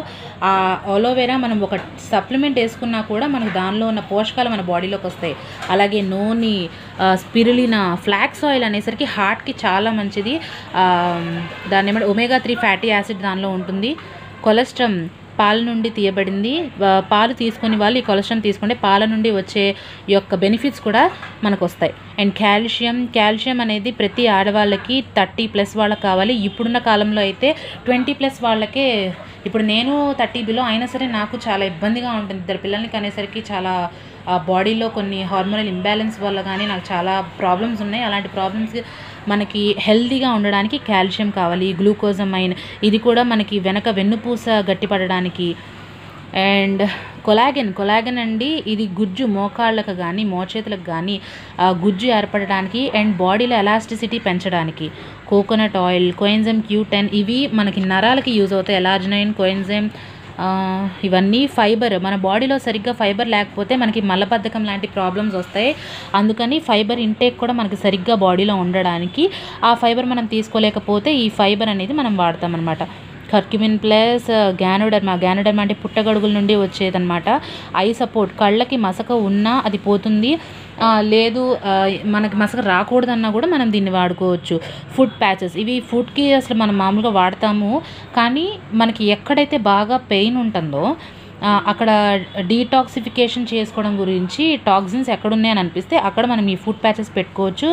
ఆ 0.49 0.51
అలోవెరా 0.95 1.35
మనం 1.45 1.57
ఒక 1.67 1.77
సప్లిమెంట్ 2.11 2.59
వేసుకున్నా 2.59 3.01
కూడా 3.11 3.27
మనకు 3.35 3.53
దానిలో 3.59 3.87
ఉన్న 3.91 4.03
పోషకాలు 4.11 4.51
మన 4.55 4.63
బాడీలోకి 4.71 5.07
వస్తాయి. 5.11 5.35
అలాగే 5.75 6.01
నూనె 6.13 6.55
స్పిరులిన 7.23 7.77
ఫ్లాక్స్ 8.05 8.45
ఆయిల్ 8.51 8.67
అనేసరికి 8.69 9.07
హార్ట్కి 9.15 9.55
చాలా 9.65 9.91
మంచిది. 9.99 10.35
దాన్ని 11.73 11.91
ఏమంటే 11.93 12.09
ఒమేగా 12.13 12.39
త్రీ 12.45 12.55
ఫ్యాటీ 12.65 12.89
యాసిడ్ 12.95 13.25
దానిలో 13.29 13.51
ఉంటుంది. 13.59 13.91
కొలెస్ట్రమ్ 14.47 14.99
పాల 15.39 15.57
నుండి 15.69 15.89
తీయబడింది. 15.97 16.53
పాలు 17.13 17.33
తీసుకుని 17.41 17.75
వాళ్ళు 17.83 17.97
ఈ 18.01 18.03
కొలెస్ట్రాల్ 18.09 18.43
తీసుకుంటే 18.47 18.75
పాల 18.85 19.01
నుండి 19.13 19.29
వచ్చే 19.39 19.65
యొక్క 20.15 20.35
బెనిఫిట్స్ 20.43 20.83
కూడా 20.87 21.03
మనకు 21.45 21.63
వస్తాయి 21.67 21.93
అండ్ 22.21 22.33
కాల్షియం 22.41 22.99
కాల్షియం 23.17 23.59
అనేది 23.65 23.91
ప్రతి 24.01 24.23
ఆడవాళ్ళకి 24.37 24.97
థర్టీ 25.17 25.47
ప్లస్ 25.55 25.73
వాళ్ళకి 25.81 26.03
కావాలి. 26.09 26.35
ఇప్పుడున్న 26.49 26.81
కాలంలో 26.89 27.23
అయితే 27.27 27.49
ట్వంటీ 27.87 28.15
ప్లస్ 28.19 28.39
వాళ్ళకే 28.47 28.87
ఇప్పుడు 29.47 29.63
నేను 29.73 29.93
థర్టీ 30.19 30.39
బిలో 30.47 30.61
అయినా 30.69 30.87
సరే 30.93 31.05
నాకు 31.19 31.35
చాలా 31.47 31.63
ఇబ్బందిగా 31.71 32.09
ఉంటుంది. 32.19 32.39
ఇద్దరు 32.43 32.59
పిల్లలకి 32.63 32.95
అనేసరికి 32.99 33.41
చాలా 33.51 33.73
బాడీలో 34.49 34.87
కొన్ని 34.95 35.19
హార్మోనల్ 35.29 35.69
ఇంబ్యాలెన్స్ 35.75 36.17
వల్ల 36.23 36.39
కానీ 36.47 36.65
నాకు 36.71 36.83
చాలా 36.91 37.13
ప్రాబ్లమ్స్ 37.39 37.79
ఉన్నాయి. 37.85 38.03
అలాంటి 38.07 38.29
ప్రాబ్లమ్స్ 38.35 38.75
మనకి 39.31 39.63
హెల్తీగా 39.87 40.29
ఉండడానికి 40.37 40.77
కాల్షియం 40.91 41.29
కావాలి 41.39 41.67
గ్లూకోజమైన్. 41.81 42.55
ఇది 42.87 42.99
కూడా 43.07 43.23
మనకి 43.33 43.57
వెనక 43.67 43.87
వెన్నుపూస 43.99 44.45
గట్టిపడడానికి. 44.69 45.49
అండ్ 46.47 46.81
కొలాగెన్ 47.27 47.69
కొలాగెన్ 47.77 48.19
అండి 48.23 48.49
ఇది 48.71 48.85
గుజ్జు 48.99 49.25
మోకాళ్ళకు 49.37 49.93
కానీ 50.01 50.23
మోచేతులకు 50.33 50.85
కానీ 50.91 51.15
గుజ్జు 51.83 52.07
ఏర్పడడానికి 52.17 52.81
అండ్ 52.99 53.13
బాడీలో 53.23 53.55
ఎలాస్టిసిటీ 53.63 54.17
పెంచడానికి. 54.27 54.87
Coconut 55.29 55.77
oil 55.87 56.07
coenzyme 56.21 56.61
Q 56.69 56.81
ten 56.93 57.09
ఇవి 57.21 57.39
మనకి 57.59 57.81
నరాలకి 57.91 58.31
యూజ్ 58.39 58.53
అవుతాయి. 58.57 58.79
ఎలాజినైన్ 58.81 59.33
కోఎన్జైమ్ 59.39 59.89
ఇవన్నీ 61.07 61.41
ఫైబర్. 61.57 61.95
మన 62.07 62.15
బాడీలో 62.27 62.57
సరిగ్గా 62.67 62.93
ఫైబర్ 63.01 63.29
లేకపోతే 63.35 63.75
మనకి 63.83 64.01
మలబద్ధకం 64.11 64.63
లాంటి 64.69 64.89
ప్రాబ్లమ్స్ 64.97 65.35
వస్తాయి. 65.41 65.71
అందుకని 66.19 66.59
ఫైబర్ 66.69 67.01
ఇంటేక్ 67.07 67.37
కూడా 67.43 67.53
మనకి 67.59 67.79
సరిగ్గా 67.85 68.17
బాడీలో 68.25 68.55
ఉండడానికి 68.63 69.25
ఆ 69.69 69.73
ఫైబర్ 69.83 70.09
మనం 70.13 70.27
తీసుకోలేకపోతే 70.35 71.11
ఈ 71.23 71.27
ఫైబర్ 71.39 71.71
అనేది 71.75 71.95
మనం 72.01 72.15
వాడతాం 72.23 72.53
అనమాట 72.57 72.83
కర్క్యుమిన్ 73.33 73.77
ప్లస్ 73.83 74.29
గ్యానోడర్మా 74.61 75.13
గ్యానోడర్మా 75.25 75.63
అంటే 75.65 75.75
పుట్టగడుగుల 75.83 76.31
నుండి 76.39 76.55
వచ్చేదన్నమాట. 76.65 77.27
Eye 77.85 77.87
support. 78.01 78.33
కళ్ళకి 78.41 78.77
మసక 78.87 79.11
ఉన్నా 79.29 79.53
అది 79.67 79.79
పోతుంది. 79.87 80.31
లేదు 81.13 81.41
మనకి 82.13 82.35
మసక 82.41 82.61
రాకూడదన్నా 82.73 83.29
కూడా 83.37 83.47
మనం 83.53 83.67
దీన్ని 83.75 83.91
వాడుకోవచ్చు. 83.97 84.55
Foot 84.95 85.15
patches. 85.21 85.55
ఇవి 85.63 85.75
ఫుడ్కి 85.89 86.25
అసలు 86.39 86.55
మనం 86.61 86.75
మామూలుగా 86.83 87.11
వాడతాము. 87.21 87.71
కానీ 88.17 88.45
మనకి 88.81 89.05
ఎక్కడైతే 89.15 89.57
బాగా 89.71 89.97
పెయిన్ 90.11 90.37
ఉంటుందో 90.43 90.83
అక్కడ 91.71 91.89
డీటాక్సిఫికేషన్ 92.51 93.45
చేసుకోవడం 93.53 93.93
గురించి 94.01 94.45
టాక్సిన్స్ 94.69 95.09
ఎక్కడున్నాయని 95.15 95.61
అనిపిస్తే 95.63 95.95
అక్కడ 96.09 96.25
మనం 96.31 96.45
ఈ 96.53 96.55
ఫుడ్ 96.63 96.81
ప్యాచెస్ 96.83 97.11
పెట్టుకోవచ్చు. 97.17 97.69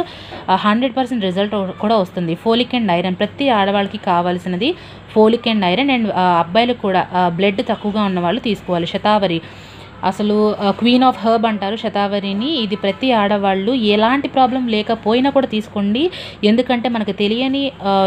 హండ్రెడ్ 0.66 0.96
పర్సెంట్ 0.98 1.26
రిజల్ట్ 1.28 1.54
కూడా 1.84 1.96
వస్తుంది. 2.02 2.34
ఫోలిక్ 2.44 2.74
అండ్ 2.78 2.92
ఐరన్ 2.98 3.18
ప్రతి 3.22 3.48
ఆడవాళ్ళకి 3.58 4.00
కావాల్సినది 4.10 4.70
ఫోలిక్ 5.14 5.48
అండ్ 5.52 5.66
ఐరన్ 5.72 5.92
అండ్ 5.96 6.10
అబ్బాయిలకు 6.44 6.82
కూడా 6.86 7.02
బ్లడ్ 7.38 7.62
తక్కువగా 7.72 8.02
ఉన్న 8.10 8.20
వాళ్ళు 8.26 8.42
తీసుకోవాలి. 8.48 8.88
శతావరి. 8.94 9.40
అసలు 10.08 10.34
క్వీన్ 10.78 11.04
ఆఫ్ 11.08 11.20
హర్బ్ 11.24 11.46
అంటారు 11.50 11.76
శతావరిని. 11.82 12.48
ఇది 12.64 12.76
ప్రతి 12.82 13.08
ఆడవాళ్ళు 13.20 13.72
ఎలాంటి 13.94 14.28
ప్రాబ్లం 14.34 14.64
లేకపోయినా 14.74 15.28
కూడా 15.36 15.48
తీసుకోండి. 15.54 16.02
ఎందుకంటే 16.50 16.88
మనకు 16.96 17.14
తెలియని 17.22 17.62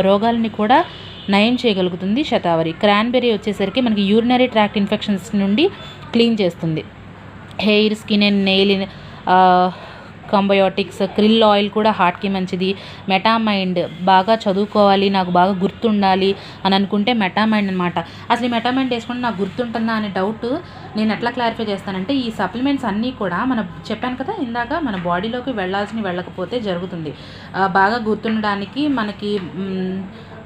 రోగాలని 0.07 0.51
కూడా 0.59 0.77
నయం 1.33 1.57
చేయగలుగుతుంది 1.63 2.23
శతావరి. 2.31 2.73
క్రాన్బెర్రీ 2.83 3.31
వచ్చేసరికి 3.35 3.81
మనకి 3.88 4.05
యూరినరీ 4.11 4.47
ట్రాక్ట్ 4.55 4.79
ఇన్ఫెక్షన్స్ 4.83 5.29
నుండి 5.41 5.65
క్లీన్ 6.15 6.39
చేస్తుంది. 6.41 6.83
హెయిర్ 7.67 7.97
స్కిన్ 8.01 8.25
అండ్ 8.29 8.43
నెయిల్ 8.49 8.75
కంబయోటిక్స్ 10.33 10.99
క్రిల్ 11.15 11.43
ఆయిల్ 11.49 11.69
కూడా 11.75 11.91
హార్ట్కి 11.99 12.29
మంచిది. 12.33 12.67
మెటామైండ్ 13.11 13.79
బాగా 14.09 14.33
చదువుకోవాలి 14.43 15.07
నాకు 15.15 15.31
బాగా 15.38 15.53
గుర్తుండాలి 15.63 16.29
అని 16.65 16.75
అనుకుంటే 16.77 17.11
మెటామైండ్ 17.21 17.71
అనమాట 17.71 17.97
అసలు 18.31 18.45
ఈ 18.47 18.51
మెటామైండ్ 18.55 18.93
వేసుకుంటే 18.95 19.21
నాకు 19.25 19.38
గుర్తుంటుందా 19.43 19.93
అనే 19.99 20.09
డౌట్ 20.17 20.45
నేను 20.97 21.09
ఎట్లా 21.15 21.31
క్లారిఫై 21.38 21.65
చేస్తానంటే 21.71 22.13
ఈ 22.25 22.27
సప్లిమెంట్స్ 22.39 22.85
అన్నీ 22.91 23.09
కూడా 23.21 23.39
మనం 23.51 23.65
చెప్పాను 23.89 24.17
కదా 24.21 24.35
ఇందాక 24.45 24.71
మన 24.88 24.95
బాడీలోకి 25.09 25.53
వెళ్ళాల్సిన 25.61 25.99
వెళ్ళకపోతే 26.09 26.59
జరుగుతుంది. 26.67 27.13
బాగా 27.79 27.99
గుర్తుండడానికి 28.09 28.83
మనకి 28.99 29.31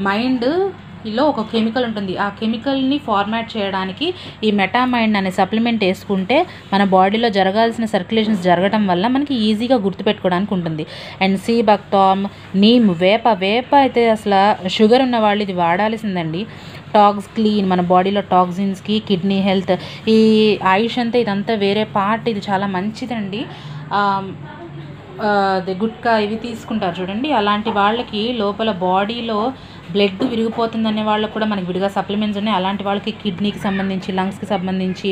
మైండ్లో 0.08 1.24
ఒక 1.32 1.42
కెమికల్ 1.54 1.86
ఉంటుంది. 1.88 2.14
ఆ 2.26 2.28
కెమికల్ని 2.40 2.98
ఫార్మాట్ 3.08 3.50
చేయడానికి 3.56 4.08
ఈ 4.48 4.50
మెటామైండ్ 4.60 5.18
అనే 5.20 5.32
సప్లిమెంట్ 5.40 5.84
వేసుకుంటే 5.88 6.38
మన 6.74 6.84
బాడీలో 6.96 7.30
జరగాల్సిన 7.40 7.86
సర్క్యులేషన్స్ 7.94 8.46
జరగడం 8.50 8.84
వల్ల 8.92 9.08
మనకి 9.16 9.36
ఈజీగా 9.48 9.78
గుర్తుపెట్టుకోవడానికి 9.86 10.54
ఉంటుంది. 10.58 10.86
అండ్ 11.24 11.38
సీ 11.46 11.56
బక్టామ్ 11.72 12.24
నీమ్ 12.64 12.88
వేప 13.04 13.28
వేప 13.44 13.74
అయితే 13.84 14.04
అసలు 14.16 14.70
షుగర్ 14.78 15.04
ఉన్న 15.08 15.20
వాళ్ళు 15.26 15.44
ఇది 15.48 15.56
వాడాల్సిందండి. 15.64 16.44
టాక్స్ 16.96 17.30
క్లీన్ 17.36 17.70
మన 17.74 17.82
బాడీలో 17.92 18.22
టాక్సిన్స్కి 18.34 18.96
కిడ్నీ 19.08 19.38
హెల్త్ 19.50 19.76
ఈ 20.16 20.18
ఆయుష్ 20.74 20.98
అంతా 21.04 21.20
ఇదంతా 21.24 21.54
వేరే 21.66 21.86
పార్ట్ 21.96 22.28
ఇది 22.34 22.44
చాలా 22.50 22.68
మంచిదండి. 22.76 23.44
అదే 25.58 25.74
గుట్కా 25.82 26.12
ఇవి 26.26 26.38
తీసుకుంటారు 26.46 26.96
చూడండి. 27.00 27.30
అలాంటి 27.40 27.72
వాళ్ళకి 27.80 28.22
లోపల 28.40 28.70
బాడీలో 28.88 29.40
బ్లడ్ 29.94 30.24
విరిగిపోతుందనే 30.32 31.04
వాళ్ళకి 31.10 31.34
కూడా 31.36 31.48
మనకి 31.52 31.68
విడిగా 31.70 31.90
సప్లిమెంట్స్ 31.98 32.40
ఉన్నాయి. 32.42 32.58
అలాంటి 32.60 32.84
వాళ్ళకి 32.88 33.12
కిడ్నీకి 33.22 33.62
సంబంధించి 33.68 34.10
లంగ్స్కి 34.20 34.50
సంబంధించి 34.54 35.12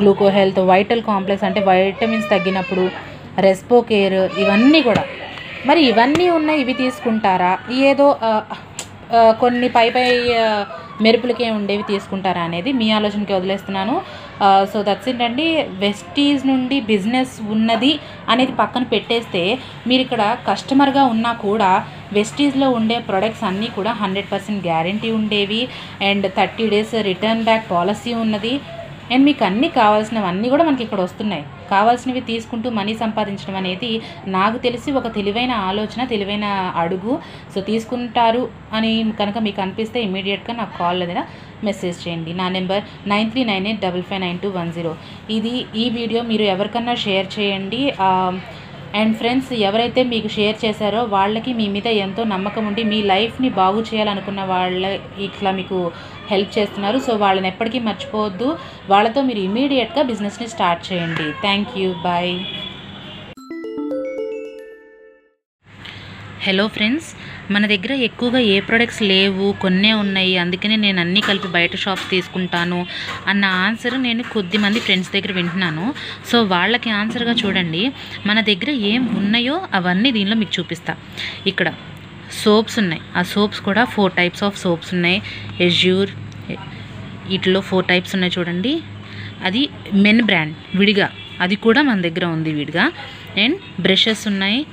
గ్లూకో 0.00 0.28
హెల్త్ 0.38 0.60
వైటల్ 0.72 1.04
కాంప్లెక్స్ 1.10 1.46
అంటే 1.48 1.62
వైటమిన్స్ 1.70 2.30
తగ్గినప్పుడు 2.34 2.86
రెస్పో 3.46 3.76
కేర్ 3.90 4.20
ఇవన్నీ 4.44 4.82
కూడా. 4.88 5.04
మరి 5.68 5.80
ఇవన్నీ 5.90 6.26
ఉన్నాయి 6.38 6.60
ఇవి 6.64 6.74
తీసుకుంటారా? 6.84 7.52
ఏదో 7.90 8.06
కొన్ని 9.42 9.68
పై 9.76 9.86
పై 9.94 10.06
మెరుపులకే 11.04 11.48
ఉండేవి 11.56 11.84
తీసుకుంటారా 11.90 12.40
అనేది 12.48 12.70
మీ 12.78 12.86
ఆలోచనకి 12.96 13.32
వదిలేస్తున్నాను. 13.36 13.94
సో 14.72 14.78
దట్స్ 14.88 15.08
ఏంటండి 15.10 15.46
వెస్టీజ్ 15.84 16.42
నుండి 16.50 16.76
బిజినెస్ 16.90 17.34
ఉన్నది 17.54 17.92
అనేది 18.32 18.52
పక్కన 18.60 18.84
పెట్టేస్తే 18.94 19.42
మీరు 19.88 20.02
ఇక్కడ 20.06 20.22
కస్టమర్గా 20.48 21.04
ఉన్నా 21.14 21.32
కూడా 21.46 21.70
వెస్టీజ్లో 22.16 22.68
ఉండే 22.78 22.96
ప్రొడక్ట్స్ 23.10 23.44
అన్నీ 23.50 23.68
కూడా 23.76 23.92
హండ్రెడ్ 24.00 24.32
పర్సెంట్ 24.32 24.66
గ్యారంటీ 24.70 25.10
ఉండేవి. 25.20 25.62
And 26.08 26.26
thirty 26.38 26.66
days 26.74 26.96
return 27.10 27.46
back 27.48 27.64
policy 27.74 28.12
ఉన్నది. 28.24 28.54
అండ్ 29.14 29.24
మీకు 29.26 29.42
అన్నీ 29.46 29.68
కావాల్సినవన్నీ 29.78 30.48
కూడా 30.52 30.64
మనకి 30.68 30.82
ఇక్కడ 30.86 31.00
వస్తున్నాయి. 31.06 31.44
కావాల్సినవి 31.70 32.20
తీసుకుంటూ 32.30 32.68
మనీ 32.78 32.92
సంపాదించడం 33.02 33.56
అనేది 33.60 33.90
నాకు 34.34 34.56
తెలిసి 34.66 34.90
ఒక 35.00 35.08
తెలివైన 35.16 35.52
ఆలోచన 35.68 36.04
తెలివైన 36.12 36.46
అడుగు. 36.82 37.14
సో 37.54 37.60
తీసుకుంటారు 37.70 38.42
అని 38.78 38.92
కనుక 39.20 39.38
మీకు 39.46 39.60
అనిపిస్తే 39.64 40.00
ఇమీడియట్గా 40.08 40.54
నాకు 40.60 40.74
కాల్ 40.80 41.00
లేదా 41.02 41.24
మెసేజ్ 41.68 41.98
చేయండి. 42.04 42.32
నా 42.40 42.48
number 42.58 42.82
nine 43.12 43.30
three 43.32 43.44
nine 43.52 43.68
eight 43.70 43.82
double 43.86 44.06
five 44.10 44.22
nine 44.26 44.40
two 44.44 44.50
one 44.58 44.72
zero 44.76 44.94
ఇది 45.38 45.54
ఈ 45.82 45.86
వీడియో 45.98 46.22
మీరు 46.30 46.46
ఎవరికన్నా 46.54 46.96
షేర్ 47.06 47.28
చేయండి. 47.38 47.82
Um, 48.08 48.34
అండ్ 48.94 49.16
ఫ్రెండ్స్ 49.16 49.52
ఎవరైతే 49.52 50.02
మీకు 50.02 50.28
షేర్ 50.28 50.56
చేశారో 50.64 51.04
వాళ్ళకి 51.04 51.52
మీ 51.52 51.68
మీద 51.68 51.86
ఎంతో 51.86 52.24
నమ్మకం 52.24 52.66
ఉండి 52.66 52.84
మీ 52.84 53.02
లైఫ్ని 53.02 53.48
బాగు 53.48 53.80
చేయాలనుకున్న 53.80 54.42
వాళ్ళ 54.42 54.86
ఇట్లా 55.18 55.50
మీకు 55.50 55.92
హెల్ప్ 56.28 56.58
చేస్తున్నారు. 56.58 56.98
సో 56.98 57.14
వాళ్ళని 57.14 57.48
ఎప్పటికీ 57.48 57.78
మర్చిపోవద్దు. 57.78 58.58
వాళ్ళతో 58.88 59.22
మీరు 59.22 59.38
ఇమీడియట్గా 59.38 60.02
బిజినెస్ని 60.02 60.48
స్టార్ట్ 60.48 60.92
చేయండి. 60.92 61.32
Thank 61.32 61.78
you 61.78 61.92
bye 61.92 62.38
hello 66.46 66.68
friends 66.68 67.17
మన 67.50 67.66
దగ్గర 67.66 67.92
ఎక్కువగా 67.92 68.38
ఏ 68.38 68.60
ప్రొడక్ట్స్ 68.60 69.02
లేవు 69.02 69.52
కొన్నే 69.52 69.92
ఉన్నాయి. 69.92 70.38
అందుకనే 70.38 70.76
నేను 70.76 71.00
అన్నీ 71.00 71.20
కలిపి 71.20 71.48
బయట 71.48 71.76
షాప్స్ 71.76 72.10
తీసుకుంటాను 72.10 72.86
అన్న 73.26 73.44
ఆన్సర్ 73.44 74.02
నేను 74.02 74.22
కొద్ది 74.22 74.58
మంది 74.58 74.80
ఫ్రెండ్స్ 74.80 75.12
దగ్గర 75.12 75.32
వింటున్నాను. 75.32 75.94
సో 76.32 76.42
వాళ్ళకి 76.42 76.90
ఆన్సర్గా 76.90 77.32
చూడండి. 77.32 77.92
మన 78.26 78.40
దగ్గర 78.40 78.70
ఏం 78.70 79.16
ఉన్నాయో 79.16 79.68
అవన్నీ 79.74 80.10
దీనిలో 80.10 80.36
మీకు 80.36 80.50
చూపిస్తా. 80.58 80.96
ఇక్కడ 81.46 81.72
సోప్స్ 82.44 82.78
ఉన్నాయి. 82.78 83.00
ఆ 83.16 83.22
సోప్స్ 83.22 83.60
కూడా 83.60 83.84
ఫోర్ 83.84 84.12
టైప్స్ 84.12 84.42
ఆఫ్ 84.42 84.60
సోప్స్ 84.60 84.94
ఉన్నాయి. 84.94 85.22
ఎజ్యూర్ 85.60 86.10
వీటిలో 87.30 87.60
ఫోర్ 87.60 87.84
టైప్స్ 87.84 88.14
ఉన్నాయి 88.14 88.32
చూడండి. 88.38 88.82
అది 89.44 89.68
మెన్ 89.94 90.22
బ్రాండ్ 90.22 90.54
విడిగా. 90.74 91.10
అది 91.40 91.56
కూడా 91.56 91.82
మన 91.82 92.00
దగ్గర 92.00 92.24
ఉంది 92.24 92.52
విడిగా. 92.52 92.92
అండ్ 93.44 93.82
బ్రషెస్ 93.82 94.26
ఉన్నాయి. 94.26 94.66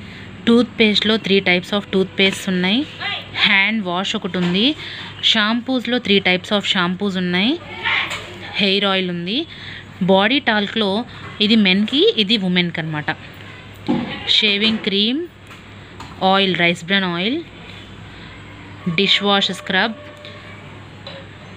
టూత్పేస్ట్లో 0.47 1.13
త్రీ 1.25 1.37
టైప్స్ 1.49 1.73
ఆఫ్ 1.77 1.87
టూత్పేస్ట్ 1.93 2.45
ఉన్నాయి. 2.51 2.79
హ్యాండ్ 3.45 3.81
వాష్ 3.89 4.11
ఒకటి 4.17 4.37
ఉంది. 4.41 4.65
షాంపూస్లో 5.31 5.97
త్రీ 6.05 6.17
టైప్స్ 6.27 6.53
ఆఫ్ 6.57 6.67
షాంపూస్ 6.73 7.17
ఉన్నాయి. 7.23 7.53
హెయిర్ 8.61 8.85
ఆయిల్ 8.91 9.09
ఉంది. 9.15 9.37
బాడీ 10.11 10.37
టాల్క్లో 10.49 10.89
ఇది 11.45 11.55
మెన్కి 11.65 12.01
ఇది 12.23 12.35
ఉమెన్కి 12.47 12.79
అనమాట 12.81 13.09
shaving 14.35 14.81
cream 14.87 15.21
oil 16.31 16.55
rice 16.63 16.83
bran 16.89 17.07
oil 17.15 17.37
dish 18.97 19.19
wash 19.27 19.51
scrub 19.59 19.95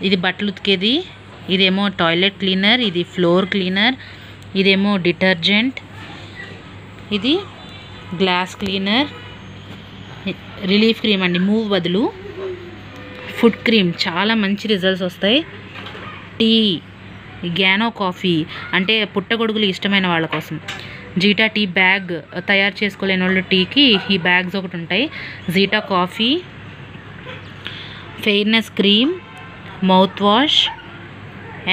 ఇది 0.07 0.17
బట్టలు 0.25 0.51
ఉతికేది 0.55 0.95
ఇదేమో 1.55 1.85
టాయిలెట్ 2.01 2.37
క్లీనర్ 2.43 2.81
ఇది 2.89 3.03
ఫ్లోర్ 3.15 3.47
క్లీనర్ 3.55 3.95
ఇదేమో 4.61 4.93
డిటర్జెంట్ 5.07 5.79
ఇది 7.17 7.35
గ్లాస్ 8.21 8.55
క్లీనర్ 8.61 9.09
రిలీఫ్ 10.73 11.01
క్రీమ్ 11.01 11.23
అండి 11.27 11.41
మూవ్ 11.49 11.67
బదులు 11.73 12.03
ఫుడ్ 13.39 13.59
క్రీమ్. 13.67 13.91
చాలా 14.05 14.35
మంచి 14.43 14.69
రిజల్ట్స్ 14.73 15.05
వస్తాయి. 15.09 15.41
టీ 16.39 16.53
గ్యానో 17.59 17.89
కాఫీ 18.01 18.37
అంటే 18.77 18.95
పుట్టగొడుగులు 19.15 19.67
ఇష్టమైన 19.73 20.07
వాళ్ళ 20.13 20.27
కోసం. 20.27 20.57
జీటా 21.23 21.47
టీ 21.57 21.67
బ్యాగ్ 21.79 22.11
తయారు 22.49 22.77
చేసుకోలేని 22.85 23.23
వాళ్ళు 23.27 23.43
టీకి 23.53 23.85
ఈ 24.15 24.17
బ్యాగ్స్ 24.29 24.57
ఒకటి 24.61 24.77
ఉంటాయి. 24.81 25.05
Zeta 25.55 25.81
coffee 25.93 26.31
fairness 28.25 28.71
cream 28.81 29.13
mouth 29.91 30.23
wash 30.23 30.61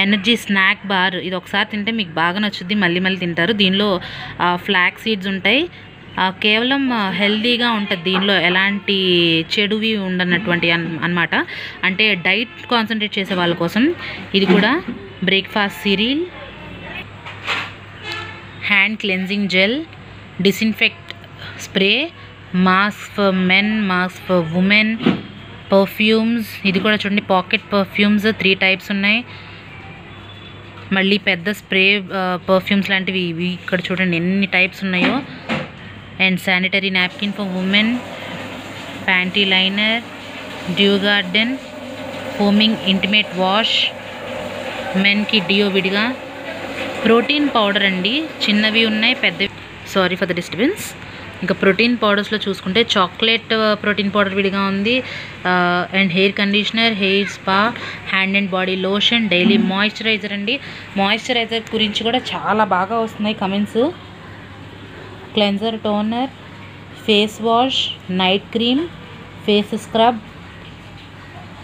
energy 0.04 0.36
snack 0.36 0.86
bar. 0.86 1.16
ఇది 1.26 1.36
ఒకసారి 1.40 1.68
తింటే 1.70 1.92
మీకు 1.98 2.12
బాగా 2.22 2.38
నచ్చుద్ది 2.44 2.74
మళ్ళీ 2.84 3.00
మళ్ళీ 3.00 3.18
తింటారు. 3.24 3.52
దీనిలో 3.62 3.90
ఫ్లాక్ 4.54 5.02
సీడ్స్ 5.04 5.28
ఉంటాయి. 5.34 5.62
కేవలం 6.44 6.82
హెల్దీగా 7.20 7.68
ఉంటుంది 7.78 8.04
దీనిలో 8.08 8.34
ఎలాంటి 8.48 8.96
చెడువి 9.54 9.92
ఉండనటువంటి 10.08 10.68
అన్ 10.76 10.86
అనమాట 11.06 11.34
అంటే 11.88 12.04
డైట్ 12.26 12.54
కాన్సన్ట్రేట్ 12.74 13.16
చేసే 13.18 13.34
వాళ్ళ 13.40 13.54
కోసం 13.62 13.82
ఇది 14.38 14.46
కూడా 14.54 14.72
breakfast 15.28 15.80
cereal 15.86 16.22
hand 18.70 18.98
cleansing 19.02 19.50
gel 19.56 19.78
disinfect 20.46 21.12
spray 21.66 21.92
mask 22.68 23.06
for 23.16 23.36
men 23.52 23.72
mask 23.92 24.22
for 24.28 24.44
women 24.62 24.92
perfumes. 25.72 26.50
ఇది 26.70 26.78
కూడా 26.84 26.96
చూడండి 27.02 27.22
పాకెట్ 27.34 27.64
పర్ఫ్యూమ్స్ 27.74 28.26
త్రీ 28.40 28.50
టైప్స్ 28.64 28.90
ఉన్నాయి. 28.94 29.20
మళ్ళీ 30.96 31.16
పెద్ద 31.28 31.46
స్ప్రే 31.60 31.84
పర్ఫ్యూమ్స్ 32.50 32.90
లాంటివి 32.92 33.22
ఇవి 33.32 33.48
ఇక్కడ 33.60 33.80
చూడండి 33.88 34.16
ఎన్ని 34.22 34.48
టైప్స్ 34.56 34.82
ఉన్నాయో. 34.86 35.14
And 36.24 36.40
sanitary 36.46 36.90
napkin 36.98 37.34
for 37.38 37.52
women 37.62 37.92
panty 39.08 39.44
liner 39.54 40.02
dew 40.76 40.92
garden 41.06 41.54
homing 42.38 42.76
intimate 42.92 43.32
wash 43.42 43.76
మెన్కి 45.04 45.38
deo 45.48 45.66
విడిగా. 45.76 46.04
ప్రోటీన్ 47.04 47.48
పౌడర్ 47.54 47.86
అండి. 47.90 48.14
చిన్నవి 48.44 48.82
ఉన్నాయి 48.90 49.14
పెద్దవి. 49.24 49.50
సారీ 49.94 50.16
ఫర్ 50.20 50.28
ద 50.28 50.34
డిస్టర్బెన్స్ 50.40 50.86
ఇంకా 51.42 51.54
ప్రోటీన్ 51.62 51.96
పౌడర్స్లో 52.02 52.38
చూసుకుంటే 52.48 52.80
చాక్లెట్ 52.96 53.50
ప్రోటీన్ 53.82 54.10
పౌడర్ 54.14 54.34
విడిగా 54.34 54.60
ఉంది. 54.72 54.94
And 55.98 56.12
hair 56.12 56.34
conditioner 56.40 56.94
hair 57.02 57.28
spa 57.28 57.58
hand 58.12 58.36
and 58.36 58.50
body 58.50 58.76
lotion 58.86 59.28
daily 59.28 59.56
moisturiser 59.72 60.32
అండి. 60.32 60.54
మాయిశ్చరైజర్ 60.96 61.74
గురించి 61.74 62.02
కూడా 62.08 62.20
చాలా 62.32 62.64
బాగా 62.76 62.98
వస్తున్నాయి 62.98 63.36
comments. 63.42 63.84
Cleanser 65.36 65.78
toner 65.86 66.30
face 67.06 67.36
wash 67.48 67.80
night 68.22 68.46
cream 68.54 68.84
face 69.46 69.74
scrub 69.84 70.20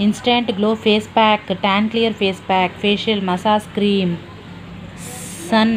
instant 0.05 0.51
glow 0.59 0.71
face 0.85 1.09
pack 1.17 1.49
tan 1.65 1.89
clear 1.93 2.15
face 2.21 2.41
pack 2.51 2.75
facial 2.85 3.23
massage 3.31 3.67
cream 3.77 4.13
sun 5.49 5.73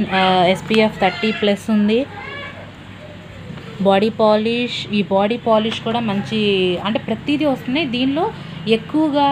SPF 0.53 0.99
thirty 1.01 1.29
plus 1.39 1.65
ఉంది. 1.75 1.99
Body 3.87 4.09
polish 4.21 4.77
ఈ 4.97 4.99
body 5.13 5.37
polish 5.47 5.79
కూడా 5.87 6.01
మంచి 6.09 6.39
అంటే 6.87 6.99
ప్రతిదీ 7.07 7.45
వస్తున్నాయి 7.53 7.87
దీనిలో 7.95 8.25
ఎక్కువగా 8.77 9.27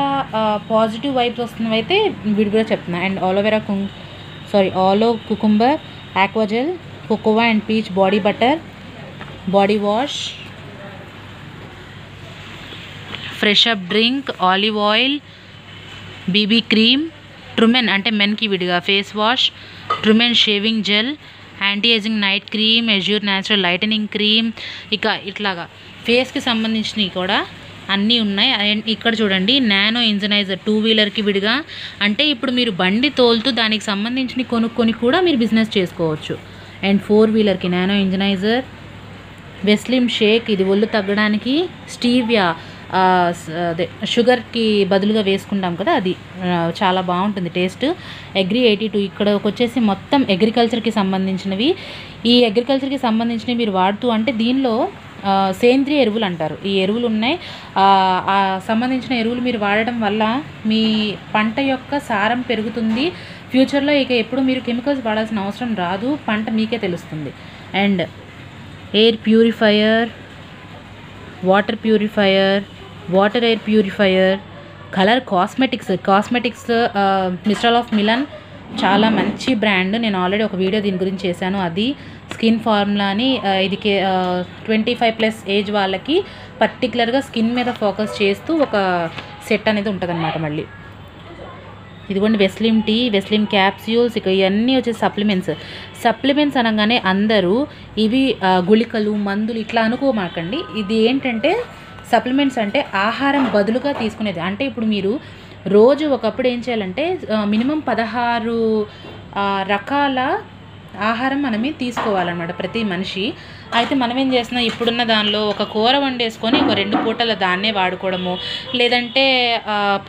పాజిటివ్ 0.71 1.13
వైబ్స్ 1.19 1.41
వస్తున్నవి 1.43 1.75
అయితే 1.79 1.97
విడిగా 2.37 2.63
చెప్తున్నా. 2.71 2.99
And 3.07 3.19
aloe vera 3.27 3.59
కుం 3.67 3.79
sorry 4.51 4.69
aloe 4.87 5.09
cucumber 5.29 5.77
aqua gel 6.23 6.71
cocoa 7.07 7.45
and 7.51 7.63
peach 7.67 7.91
body 7.99 8.19
butter 8.27 8.59
body 9.55 9.77
wash 9.87 10.19
fresh 13.39 13.65
up 13.73 13.85
drink 13.93 14.29
olive 14.51 14.77
oil 14.91 15.15
BB 16.35 16.59
cream 16.73 17.03
Trumen 17.57 17.89
అంటే 17.95 18.09
మెన్కి 18.19 18.45
విడిగా 18.51 18.77
face 18.89 19.11
wash 19.21 19.47
Trumen 20.03 20.37
shaving 20.43 20.85
gel 20.89 21.11
anti 21.65 21.89
ageing 21.95 22.21
night 22.25 22.47
cream 22.53 22.87
Assure 22.95 23.25
natural 23.29 23.63
lightening 23.67 24.09
cream 24.15 24.47
ఇక 24.95 25.05
ఇట్లాగా. 25.31 25.65
ఫేస్కి 26.05 26.41
సంబంధించినవి 26.47 27.09
కూడా 27.19 27.37
అన్నీ 27.93 28.17
ఉన్నాయి. 28.25 28.51
అండ్ 28.71 28.83
ఇక్కడ 28.93 29.13
చూడండి 29.21 29.53
నానో 29.73 30.01
ఇంజనైజర్ 30.13 30.61
టూ 30.67 30.73
వీలర్కి 30.85 31.21
విడిగా. 31.27 31.55
అంటే 32.05 32.23
ఇప్పుడు 32.33 32.51
మీరు 32.59 32.71
బండి 32.81 33.11
తోలుతూ 33.19 33.51
దానికి 33.61 33.85
సంబంధించిన 33.91 34.43
కొనుక్కొని 34.55 34.95
కూడా 35.03 35.19
మీరు 35.27 35.39
బిజినెస్ 35.43 35.71
చేసుకోవచ్చు. 35.77 36.35
అండ్ 36.87 37.01
ఫోర్ 37.07 37.31
వీలర్కి 37.35 37.69
నానో 37.75 37.95
ఇంజనైజర్ 38.05 38.63
వెస్లిమ్ 39.69 40.07
షేక్ 40.19 40.47
ఇది 40.53 40.63
ఒళ్ళు 40.71 40.87
తగ్గడానికి 40.95 41.55
స్టీవియా 41.95 42.45
అదే 43.69 43.85
షుగర్కి 44.13 44.63
బదులుగా 44.91 45.21
వేసుకుంటాం 45.27 45.73
కదా 45.79 45.91
అది. 45.99 46.11
చాలా 46.79 47.01
బాగుంటుంది 47.09 47.51
టేస్ట్. 47.55 47.85
అగ్రి 48.41 48.59
ఎయిటీ 48.69 48.87
టూ 48.93 48.99
ఇక్కడ 49.09 49.29
వచ్చేసి 49.47 49.79
మొత్తం 49.91 50.21
అగ్రికల్చర్కి 50.35 50.91
సంబంధించినవి. 50.99 51.69
ఈ 52.31 52.35
అగ్రికల్చర్కి 52.49 52.99
సంబంధించినవి 53.07 53.57
మీరు 53.61 53.73
వాడుతూ 53.79 54.09
అంటే 54.17 54.33
దీనిలో 54.43 54.75
సేంద్రియ 55.61 56.03
ఎరువులు 56.05 56.25
అంటారు. 56.25 56.57
ఈ 56.65 56.73
ఎరువులు 56.83 57.07
ఉన్నాయి 57.07 57.35
ఆ, 57.77 58.35
సంబంధించిన 58.67 59.13
ఎరువులు 59.13 59.41
మీరు 59.41 59.57
వాడడం 59.57 59.97
వల్ల 60.01 60.23
మీ 60.65 60.81
పంట 61.35 61.59
యొక్క 61.73 61.99
సారం 62.09 62.41
పెరుగుతుంది. 62.41 63.05
ఫ్యూచర్లో 63.51 63.93
ఇక 64.03 64.11
ఎప్పుడు 64.23 64.41
మీరు 64.41 64.59
కెమికల్స్ 64.59 65.05
వాడాల్సిన 65.07 65.39
అవసరం 65.39 65.71
రాదు. 65.75 66.17
పంట 66.27 66.49
మీకే 66.49 66.77
తెలుస్తుంది. 66.77 67.33
And 67.83 68.03
air 69.01 69.17
purifier 69.25 70.09
water 71.45 71.75
purifier 71.75 72.63
water 73.09 73.43
air 73.43 73.63
purifier 73.67 74.37
colour 74.93 75.21
cosmetics 75.31 75.91
cosmetics 76.07 76.71
Mistral 77.47 77.77
of 77.81 77.93
Milan 77.93 78.25
చాలా 78.83 79.09
మంచి 79.09 79.55
బ్రాండ్. 79.55 79.95
నేను 80.03 80.17
ఆల్రెడీ 80.23 80.43
ఒక 80.43 80.55
వీడియో 80.55 80.81
దీని 80.81 80.97
గురించి 80.97 81.23
చేశాను. 81.29 81.57
అది 81.61 81.87
స్కిన్ 82.33 82.59
ఫార్ములాని 82.65 83.29
ఇది 83.65 83.77
ట్వంటీ 84.67 84.93
ఫైవ్ 84.99 85.15
ప్లస్ 85.19 85.39
ఏజ్ 85.55 85.69
వాళ్ళకి 85.77 86.15
పర్టికులర్గా 86.61 87.19
స్కిన్ 87.27 87.51
మీద 87.57 87.69
ఫోకస్ 87.83 88.13
చేస్తూ 88.21 88.53
ఒక 88.65 88.75
సెట్ 89.49 89.67
అనేది 89.71 89.89
ఉంటుందన్నమాట 89.93 90.37
మళ్ళీ. 90.45 90.65
ఇదిగోండి 92.11 92.37
వెస్లిమ్ 92.45 92.79
టీ 92.87 92.95
వెస్లిమ్ 93.15 93.45
క్యాప్స్యూల్స్ 93.53 94.15
ఇక 94.19 94.27
ఇవన్నీ 94.39 94.73
వచ్చేసి 94.77 94.99
సప్లిమెంట్స్ 95.03 95.51
సప్లిమెంట్స్ 96.05 96.57
అనగానే 96.61 96.97
అందరూ 97.11 97.55
ఇవి 98.05 98.23
గుళికలు 98.69 99.13
మందులు 99.27 99.59
ఇట్లా 99.65 99.81
అనుకోమాకండి. 99.87 100.59
ఇది 100.81 100.97
ఏంటంటే 101.09 101.51
సప్లిమెంట్స్ 102.11 102.59
అంటే 102.63 102.79
ఆహారం 103.07 103.45
బదులుగా 103.55 103.91
తీసుకునేది. 104.01 104.41
అంటే 104.47 104.63
ఇప్పుడు 104.69 104.87
మీరు 104.95 105.13
రోజు 105.75 106.05
ఒకప్పుడు 106.15 106.47
ఏం 106.53 106.59
చేయాలంటే 106.65 107.03
మినిమం 107.53 107.79
పదహారు 107.89 108.59
రకాల 109.73 110.19
ఆహారం 111.09 111.39
మనమే 111.41 111.71
తీసుకోవాలన్నమాట 111.81 112.51
ప్రతి 112.59 112.81
మనిషి. 112.91 113.25
అయితే 113.77 113.93
మనం 114.01 114.15
ఏం 114.23 114.29
చేస్తున్నాం? 114.33 114.65
ఇప్పుడున్న 114.71 115.03
దానిలో 115.11 115.41
ఒక 115.53 115.63
కూర 115.73 115.93
వండేసుకొని 116.03 116.57
ఒక 116.63 116.73
రెండు 116.81 116.97
పూటల 117.05 117.33
దాన్నే 117.45 117.71
వాడుకోవడము 117.79 118.33
లేదంటే 118.79 119.23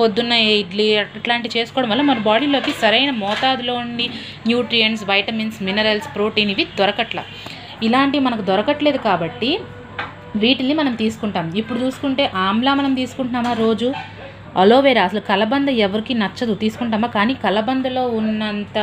పొద్దున్న 0.00 0.32
ఇడ్లీ 0.62 0.88
ఇట్లాంటివి 1.20 1.54
చేసుకోవడం 1.58 1.90
వల్ల 1.92 2.04
మన 2.10 2.18
బాడీలోకి 2.30 2.74
సరైన 2.82 3.12
మోతాదులో 3.24 3.76
ఉండి 3.84 4.08
న్యూట్రియంట్స్ 4.50 5.06
వైటమిన్స్ 5.12 5.60
మినరల్స్ 5.68 6.10
ప్రోటీన్ 6.16 6.52
ఇవి 6.54 6.66
దొరకట్ల. 6.80 7.20
ఇలాంటివి 7.88 8.24
మనకు 8.24 8.44
దొరకట్లేదు 8.50 9.00
కాబట్టి 9.08 9.52
వీటిని 10.42 10.74
మనం 10.80 10.94
తీసుకుంటాం. 11.02 11.46
ఇప్పుడు 11.60 11.78
చూసుకుంటే 11.84 12.24
ఆమ్లా 12.46 12.74
మనం 12.80 12.94
తీసుకుంటున్నామా 13.00 13.52
రోజు? 13.64 13.88
అలోవెరా. 14.56 15.02
అసలు 15.04 15.20
కలబంద 15.20 15.68
ఎవరికి 15.68 16.14
నచ్చదు. 16.14 16.54
తీసుకుంటామా? 16.54 17.08
కానీ 17.08 17.34
కలబందలో 17.34 18.08
ఉన్నంత 18.08 18.78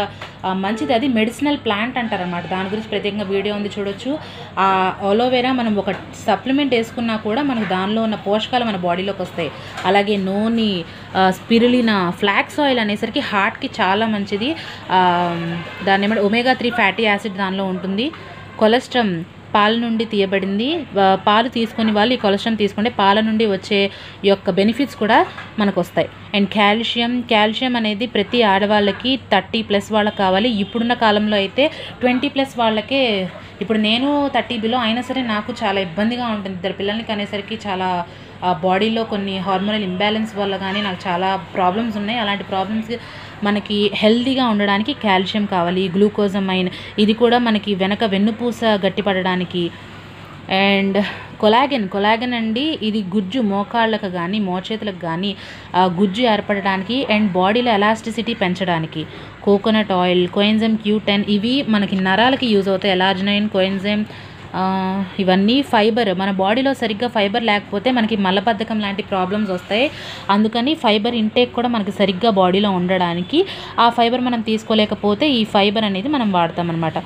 మంచిది 0.63 0.93
అది 0.93 1.07
మెడిసినల్ 1.07 1.57
ప్లాంట్ 1.57 1.97
అంటారనమాట 1.97 2.45
దాని 2.47 2.69
గురించి 2.69 2.89
ప్రత్యేకంగా 2.89 3.23
వీడియో 3.23 3.55
ఉంది 3.55 3.69
చూడొచ్చు. 3.79 4.11
ఆ 4.59 4.67
అలోవెరా 5.09 5.51
మనం 5.51 5.75
ఒక 5.75 5.91
సప్లిమెంట్ 6.27 6.75
వేసుకున్నా 6.75 7.15
కూడా 7.15 7.41
మనకు 7.41 7.69
దానిలో 7.69 8.01
ఉన్న 8.01 8.15
పోషకాలు 8.15 8.65
మన 8.65 8.77
బాడీలోకి 8.77 9.21
వస్తాయి. 9.21 9.51
అలాగే 9.85 10.17
నూనె 10.17 10.71
ఆ, 11.17 11.31
స్పిరులినా 11.31 12.09
ఫ్లాక్స్ 12.09 12.59
ఆయిల్ 12.59 12.79
అనేసరికి 12.79 13.19
హార్ట్కి 13.19 13.69
చాలా 13.81 14.05
మంచిది. 14.07 14.49
దాన్ని 15.83 16.07
ఏమంటే 16.07 16.23
ఒమేగా 16.23 16.53
త్రీ 16.53 16.69
ఫ్యాటీ 16.69 17.03
యాసిడ్ 17.03 17.37
దానిలో 17.37 17.63
ఉంటుంది. 17.65 18.11
కొలెస్ట్రమ్ 18.59 19.13
పాల 19.55 19.73
నుండి 19.85 20.05
తీయబడింది. 20.13 20.69
పాలు 21.27 21.49
తీసుకుని 21.57 21.91
వాళ్ళు 21.97 22.13
ఈ 22.15 22.19
కొలెస్ట్రాల్ 22.23 22.57
తీసుకుంటే 22.63 22.91
పాల 23.01 23.19
నుండి 23.29 23.45
వచ్చే 23.55 23.79
యొక్క 24.29 24.49
బెనిఫిట్స్ 24.59 24.97
కూడా 25.03 25.19
మనకు 25.61 25.79
వస్తాయి 25.83 26.09
అండ్ 26.37 26.49
కాల్షియం 26.57 27.13
కాల్షియం 27.33 27.75
అనేది 27.81 28.05
ప్రతి 28.15 28.41
ఆడవాళ్ళకి 28.53 29.13
థర్టీ 29.33 29.61
ప్లస్ 29.69 29.89
వాళ్ళకి 29.97 30.19
కావాలి. 30.23 30.51
ఇప్పుడున్న 30.63 30.95
కాలంలో 31.05 31.37
అయితే 31.43 31.65
ట్వంటీ 32.01 32.29
ప్లస్ 32.35 32.55
వాళ్ళకే 32.63 33.03
ఇప్పుడు 33.63 33.79
నేను 33.89 34.09
థర్టీ 34.35 34.55
బిలో 34.61 34.77
అయినా 34.85 35.01
సరే 35.09 35.21
నాకు 35.33 35.51
చాలా 35.61 35.79
ఇబ్బందిగా 35.87 36.27
ఉంటుంది. 36.35 36.55
ఇద్దరు 36.59 36.75
పిల్లల్ని 36.79 37.05
కనేసరికి 37.09 37.55
చాలా 37.65 37.89
బాడీలో 38.63 39.01
కొన్ని 39.11 39.33
హార్మోనల్ 39.47 39.85
ఇంబ్యాలెన్స్ 39.89 40.31
వల్ల 40.39 40.55
కానీ 40.63 40.79
నాకు 40.85 40.99
చాలా 41.07 41.29
ప్రాబ్లమ్స్ 41.57 41.97
ఉన్నాయి. 41.99 42.19
అలాంటి 42.23 42.45
ప్రాబ్లమ్స్ 42.53 42.93
మనకి 43.47 43.79
హెల్తీగా 44.01 44.45
ఉండడానికి 44.53 44.93
కాల్షియం 45.05 45.45
కావాలి 45.55 45.85
గ్లూకోజమైన్. 45.95 46.69
ఇది 47.03 47.13
కూడా 47.21 47.39
మనకి 47.47 47.71
వెనక 47.83 48.03
వెన్నుపూస 48.13 48.59
గట్టిపడడానికి. 48.85 49.63
అండ్ 50.65 50.97
కొలాగెన్ 51.41 51.85
కొలాగెన్ 51.93 52.35
అండి 52.37 52.63
ఇది 52.87 53.01
గుజ్జు 53.13 53.41
మోకాళ్ళకు 53.51 54.09
కానీ 54.15 54.37
మోచేతులకు 54.47 54.99
కానీ 55.07 55.31
గుజ్జు 55.99 56.23
ఏర్పడడానికి 56.33 56.97
అండ్ 57.13 57.29
బాడీలో 57.37 57.71
ఎలాస్టిసిటీ 57.79 58.33
పెంచడానికి. 58.41 59.03
Coconut 59.45 59.93
oil 60.01 60.25
coenzyme 60.37 60.75
Q 60.83 60.97
ten 61.07 61.25
ఇవి 61.35 61.55
మనకి 61.75 61.97
నరాలకి 62.07 62.49
యూజ్ 62.53 62.69
అవుతాయి. 62.73 62.95
ఎలార్జినైన్ 62.97 63.47
కోయిన్జమ్ 63.55 64.03
ఇవన్నీ 65.21 65.57
ఫైబర్. 65.73 66.11
మన 66.21 66.29
బాడీలో 66.43 66.73
సరిగ్గా 66.81 67.07
ఫైబర్ 67.15 67.43
లేకపోతే 67.49 67.91
మనకి 67.97 68.15
మలబద్ధకం 68.25 68.79
లాంటి 68.85 69.03
ప్రాబ్లమ్స్ 69.11 69.51
వస్తాయి. 69.51 69.87
అందుకని 70.35 70.73
ఫైబర్ 70.83 71.15
ఇంటేక్ 71.23 71.51
కూడా 71.57 71.71
మనకి 71.75 71.93
సరిగ్గా 71.99 72.31
బాడీలో 72.41 72.71
ఉండడానికి 72.79 73.41
ఆ 73.79 73.87
ఫైబర్ 73.97 74.23
మనం 74.27 74.41
తీసుకోలేకపోతే 74.51 75.27
ఈ 75.39 75.43
ఫైబర్ 75.55 75.87
అనేది 75.89 76.11
మనం 76.17 76.31
వాడతామన్నమాట. 76.37 76.97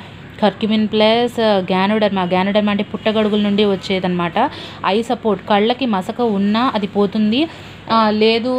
కర్క్యుమిన్ 0.41 0.87
ప్లస్ 0.93 1.37
గ్యానోడర్మా 1.71 2.23
గ్యానోడర్మా 2.31 2.71
అంటే 2.71 2.85
పుట్టగడుగుల 2.93 3.41
నుండి 3.41 3.63
వచ్చేదన్నమాట. 3.65 4.37
ఐ 4.95 4.97
సపోర్ట్ 5.01 5.41
కళ్ళకి 5.51 5.85
మసక 5.85 6.21
ఉన్నా 6.39 6.63
అది 6.75 6.87
పోతుంది. 6.87 7.41
లేదు 8.23 8.51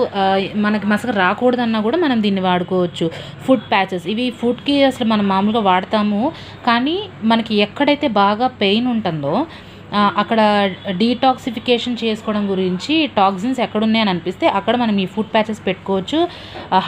మనకి 0.64 0.86
మసక 0.92 1.12
రాకూడదన్నా 1.22 1.78
కూడా 1.86 1.98
మనం 2.04 2.18
దీన్ని 2.24 2.42
వాడుకోవచ్చు. 2.48 3.06
Food 3.44 3.64
patches. 3.72 4.04
ఇవి 4.14 4.26
ఫుడ్కి 4.40 4.76
అసలు 4.90 5.08
మనం 5.12 5.26
మామూలుగా 5.34 5.62
వాడతాము. 5.70 6.20
కానీ 6.68 6.98
మనకి 7.32 7.54
ఎక్కడైతే 7.66 8.08
బాగా 8.22 8.48
పెయిన్ 8.64 8.88
ఉంటుందో 8.96 9.34
అక్కడ 10.22 10.40
డీటాక్సిఫికేషన్ 11.00 11.98
చేసుకోవడం 12.02 12.44
గురించి 12.52 12.94
టాక్సిన్స్ 13.18 13.58
ఎక్కడున్నాయని 13.64 14.10
అనిపిస్తే 14.12 14.46
అక్కడ 14.58 14.74
మనం 14.82 14.96
ఈ 15.02 15.06
ఫుడ్ 15.14 15.30
ప్యాచెస్ 15.34 15.60
పెట్టుకోవచ్చు. 15.66 16.18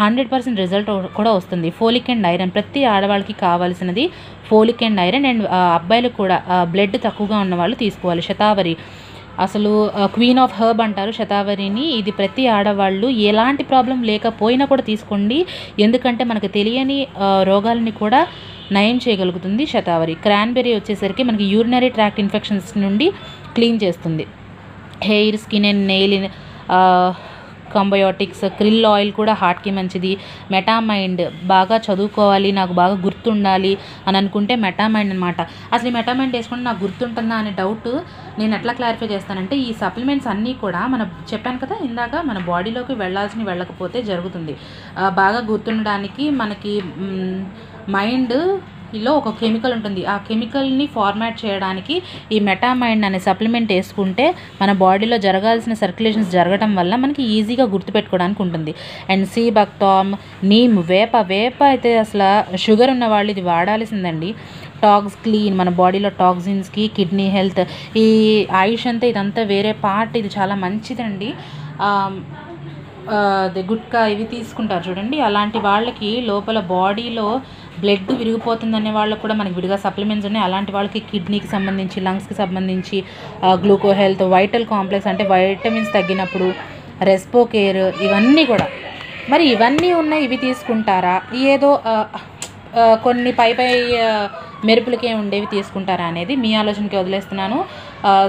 హండ్రెడ్ 0.00 0.30
పర్సెంట్ 0.32 0.60
రిజల్ట్ 0.64 0.90
కూడా 1.18 1.32
వస్తుంది. 1.38 1.68
Folic 1.80 2.10
and 2.14 2.26
iron. 2.32 2.52
ప్రతి 2.56 2.80
ఆడవాళ్ళకి 2.94 3.34
కావాల్సినది 3.44 4.04
ఫోలిక్ 4.48 4.82
అండ్ 4.88 5.00
ఐరన్. 5.06 5.28
అండ్ 5.30 5.44
అబ్బాయిలకు 5.78 6.16
కూడా 6.22 6.38
బ్లడ్ 6.72 6.96
తక్కువగా 7.06 7.38
ఉన్న 7.44 7.54
వాళ్ళు 7.60 7.78
తీసుకోవాలి. 7.84 8.24
శతావరి 8.28 8.74
అసలు 9.44 9.72
క్వీన్ 10.14 10.40
ఆఫ్ 10.44 10.56
హర్బ్ 10.60 10.82
అంటారు 10.86 11.12
శతావరిని. 11.18 11.84
ఇది 12.00 12.12
ప్రతి 12.20 12.44
ఆడవాళ్ళు 12.56 13.08
ఎలాంటి 13.30 13.62
ప్రాబ్లం 13.70 13.98
లేకపోయినా 14.10 14.64
కూడా 14.72 14.84
తీసుకోండి. 14.90 15.38
ఎందుకంటే 15.86 16.24
మనకు 16.30 16.50
తెలియని 16.58 16.98
రోగాలని 17.50 17.94
కూడా 18.02 18.20
నయం 18.76 18.96
చేయగలుగుతుంది 19.04 19.64
శతావరి. 19.72 20.14
క్రాన్బెర్రీ 20.24 20.72
వచ్చేసరికి 20.78 21.22
మనకి 21.28 21.44
యూరినరీ 21.54 21.90
ట్రాక్ట్ 21.96 22.20
ఇన్ఫెక్షన్స్ 22.24 22.72
నుండి 22.84 23.06
క్లీన్ 23.56 23.80
చేస్తుంది. 23.84 24.26
హెయిర్ 25.08 25.38
స్కిన్ 25.44 25.68
అండ్ 25.70 25.84
నెయిల్ 25.92 26.18
కంబయోటిక్స్ 27.74 28.44
క్రిల్ 28.58 28.86
ఆయిల్ 28.92 29.12
కూడా 29.18 29.32
హార్ట్కి 29.42 29.72
మంచిది. 29.78 30.12
మెటామైండ్ 30.54 31.22
బాగా 31.52 31.76
చదువుకోవాలి 31.86 32.50
నాకు 32.60 32.72
బాగా 32.80 32.96
గుర్తుండాలి 33.06 33.72
అని 34.06 34.18
అనుకుంటే 34.20 34.56
మెటామైండ్ 34.66 35.14
అనమాట 35.14 35.40
అసలు 35.74 35.88
ఈ 35.90 35.94
మెటామైండ్ 35.98 36.34
వేసుకుంటే 36.38 36.64
నాకు 36.68 36.80
గుర్తుంటుందా 36.84 37.36
అనే 37.42 37.52
డౌట్ 37.60 37.90
నేను 38.40 38.52
ఎట్లా 38.58 38.72
క్లారిఫై 38.78 39.08
చేస్తానంటే 39.14 39.54
ఈ 39.66 39.70
సప్లిమెంట్స్ 39.82 40.28
అన్నీ 40.34 40.52
కూడా 40.64 40.80
మన 40.94 41.02
చెప్పాను 41.32 41.58
కదా 41.64 41.76
ఇందాక 41.88 42.16
మన 42.30 42.38
బాడీలోకి 42.50 42.94
వెళ్ళాల్సిన 43.02 43.42
వెళ్ళకపోతే 43.50 43.98
జరుగుతుంది. 44.10 44.54
బాగా 45.20 45.40
గుర్తుండడానికి 45.50 46.24
మనకి 46.42 46.74
మైండ్ 47.96 48.34
లో 49.04 49.10
ఒక 49.20 49.30
కెమికల్ 49.40 49.74
ఉంటుంది. 49.76 50.02
ఆ 50.12 50.14
కెమికల్ని 50.28 50.86
ఫార్మాట్ 50.94 51.36
చేయడానికి 51.44 51.94
ఈ 52.34 52.38
మెటామైండ్ 52.48 53.06
అనే 53.08 53.18
సప్లిమెంట్ 53.26 53.70
వేసుకుంటే 53.76 54.26
మన 54.60 54.70
బాడీలో 54.82 55.16
జరగాల్సిన 55.26 55.74
సర్క్యులేషన్స్ 55.82 56.30
జరగడం 56.36 56.70
వల్ల 56.78 56.96
మనకి 57.02 57.22
ఈజీగా 57.36 57.66
గుర్తుపెట్టుకోవడానికి 57.74 58.42
ఉంటుంది. 58.46 58.74
అండ్ 59.12 59.26
సీ 59.34 59.44
బక్టామ్ 59.60 60.12
నీమ్ 60.52 60.78
వేప 60.92 61.16
వేప 61.32 61.60
అయితే 61.72 61.92
అసలు 62.04 62.30
షుగర్ 62.64 62.92
ఉన్న 62.94 63.06
వాళ్ళు 63.14 63.30
ఇది 63.34 63.44
వాడాల్సిందండి. 63.52 64.32
టాక్స్ 64.82 65.16
క్లీన్ 65.22 65.54
మన 65.60 65.68
బాడీలో 65.82 66.10
టాక్సిన్స్కి 66.22 66.84
కిడ్నీ 66.96 67.28
హెల్త్ 67.36 67.62
ఈ 68.02 68.08
ఆయుష్ 68.62 68.88
అంతా 68.90 69.06
ఇదంతా 69.12 69.42
వేరే 69.54 69.72
పార్ట్ 69.86 70.14
ఇది 70.20 70.30
చాలా 70.38 70.56
మంచిదండి. 70.64 71.30
అదే 73.16 73.62
గుట్కా 73.68 74.00
ఇవి 74.12 74.24
తీసుకుంటారు 74.32 74.82
చూడండి. 74.88 75.16
అలాంటి 75.28 75.58
వాళ్ళకి 75.66 76.10
లోపల 76.30 76.58
బాడీలో 76.72 77.28
బ్లడ్ 77.82 78.10
విరిగిపోతుందనే 78.20 78.90
వాళ్ళకి 78.98 79.20
కూడా 79.24 79.34
మనకి 79.40 79.54
విడిగా 79.58 79.78
సప్లిమెంట్స్ 79.84 80.26
ఉన్నాయి. 80.28 80.44
అలాంటి 80.48 80.72
వాళ్ళకి 80.76 81.00
కిడ్నీకి 81.10 81.48
సంబంధించి 81.54 81.98
లంగ్స్కి 82.06 82.36
సంబంధించి 82.42 82.98
గ్లూకో 83.64 83.92
హెల్త్ 84.00 84.24
వైటల్ 84.34 84.66
కాంప్లెక్స్ 84.74 85.08
అంటే 85.12 85.26
వైటమిన్స్ 85.32 85.94
తగ్గినప్పుడు 85.96 86.48
రెస్పో 87.10 87.40
కేర్ 87.54 87.82
ఇవన్నీ 88.06 88.44
కూడా. 88.52 88.68
మరి 89.32 89.44
ఇవన్నీ 89.54 89.90
ఉన్నాయి 90.02 90.22
ఇవి 90.26 90.38
తీసుకుంటారా? 90.46 91.16
ఏదో 91.52 91.70
కొన్ని 93.04 93.30
పై 93.40 93.50
పై 93.58 93.70
మెరుపులకే 94.68 95.10
ఉండేవి 95.20 95.46
తీసుకుంటారా 95.54 96.06
అనేది 96.12 96.34
మీ 96.44 96.50
ఆలోచనకి 96.60 96.96
వదిలేస్తున్నాను. 97.00 97.58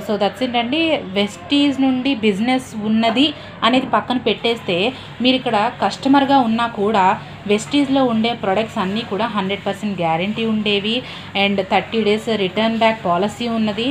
సో 0.08 0.12
దట్స్ 0.22 0.44
ఇట్ 0.46 0.58
అండి. 0.62 0.82
వెస్టీజ్ 1.18 1.76
నుండి 1.86 2.12
బిజినెస్ 2.26 2.70
ఉన్నది 2.90 3.28
అనేది 3.68 3.88
పక్కన 3.96 4.20
పెట్టేస్తే 4.28 4.78
మీరు 5.24 5.36
ఇక్కడ 5.40 5.58
కస్టమర్గా 5.84 6.40
ఉన్నా 6.50 6.68
కూడా 6.82 7.06
వెస్టీజ్లో 7.52 8.04
ఉండే 8.14 8.32
ప్రొడక్ట్స్ 8.44 8.80
అన్నీ 8.84 9.04
కూడా 9.12 9.26
హండ్రెడ్ 9.36 9.66
పర్సెంట్ 9.68 10.00
గ్యారంటీ 10.04 10.46
ఉండేవి. 10.54 10.96
And 11.44 11.62
thirty 11.74 12.02
days 12.08 12.30
return 12.46 12.80
back 12.84 13.02
policy 13.10 13.48
ఉన్నది. 13.60 13.90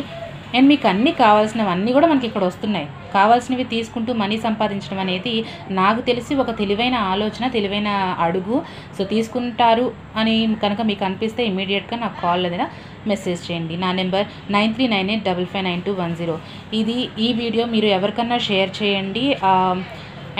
అండ్ 0.56 0.68
మీకు 0.72 0.86
అన్నీ 0.90 1.10
కావాల్సినవన్నీ 1.24 1.90
కూడా 1.96 2.06
మనకి 2.10 2.26
ఇక్కడ 2.28 2.44
వస్తున్నాయి. 2.50 2.86
కావాల్సినవి 3.16 3.64
తీసుకుంటూ 3.72 4.10
మనీ 4.20 4.36
సంపాదించడం 4.46 4.98
అనేది 5.02 5.34
నాకు 5.78 6.00
తెలిసి 6.08 6.32
ఒక 6.42 6.50
తెలివైన 6.60 6.96
ఆలోచన 7.12 7.44
తెలివైన 7.56 7.90
అడుగు. 8.26 8.56
సో 8.96 9.04
తీసుకుంటారు 9.12 9.86
అని 10.20 10.36
కనుక 10.64 10.80
మీకు 10.90 11.04
అనిపిస్తే 11.08 11.44
ఇమీడియట్గా 11.50 11.98
నాకు 12.04 12.16
కాల్ 12.24 12.46
ఏదైనా 12.48 12.68
మెసేజ్ 13.12 13.40
చేయండి. 13.46 13.76
నా 13.84 13.90
number 14.00 14.26
nine 14.56 14.74
three 14.76 14.86
nine 14.94 15.10
eight 15.12 15.28
double 15.30 15.48
five 15.52 15.66
nine 15.68 15.86
two 15.86 15.94
one 16.02 16.14
zero. 16.20 16.36
ఇది 16.80 16.98
ఈ 17.26 17.30
వీడియో 17.40 17.66
మీరు 17.76 17.88
ఎవరికన్నా 17.98 18.38
షేర్ 18.50 18.72
చేయండి. 18.82 19.24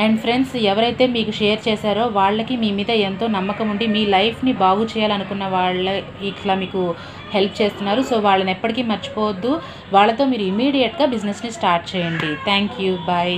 అండ్ 0.03 0.19
ఫ్రెండ్స్ 0.23 0.53
ఎవరైతే 0.73 1.05
మీకు 1.15 1.33
షేర్ 1.39 1.61
చేశారో 1.69 2.05
వాళ్ళకి 2.19 2.55
మీ 2.63 2.69
మీద 2.77 2.91
ఎంతో 3.07 3.27
నమ్మకం 3.37 3.67
ఉండి 3.73 3.87
మీ 3.95 4.03
లైఫ్ని 4.17 4.53
బాగు 4.65 4.85
చేయాలనుకున్న 4.93 5.47
వాళ్ళ 5.55 5.89
ఇట్లా 6.31 6.55
మీకు 6.63 6.83
హెల్ప్ 7.35 7.57
చేస్తున్నారు. 7.61 8.03
సో 8.11 8.19
వాళ్ళని 8.27 8.53
ఎప్పటికీ 8.57 8.85
మర్చిపోవద్దు. 8.93 9.53
వాళ్ళతో 9.97 10.27
మీరు 10.35 10.47
ఇమీడియట్గా 10.53 11.09
బిజినెస్ని 11.15 11.51
స్టార్ట్ 11.59 11.89
చేయండి. 11.95 12.31
Thank 12.49 12.77
you. 12.85 12.93
బాయ్. 13.11 13.37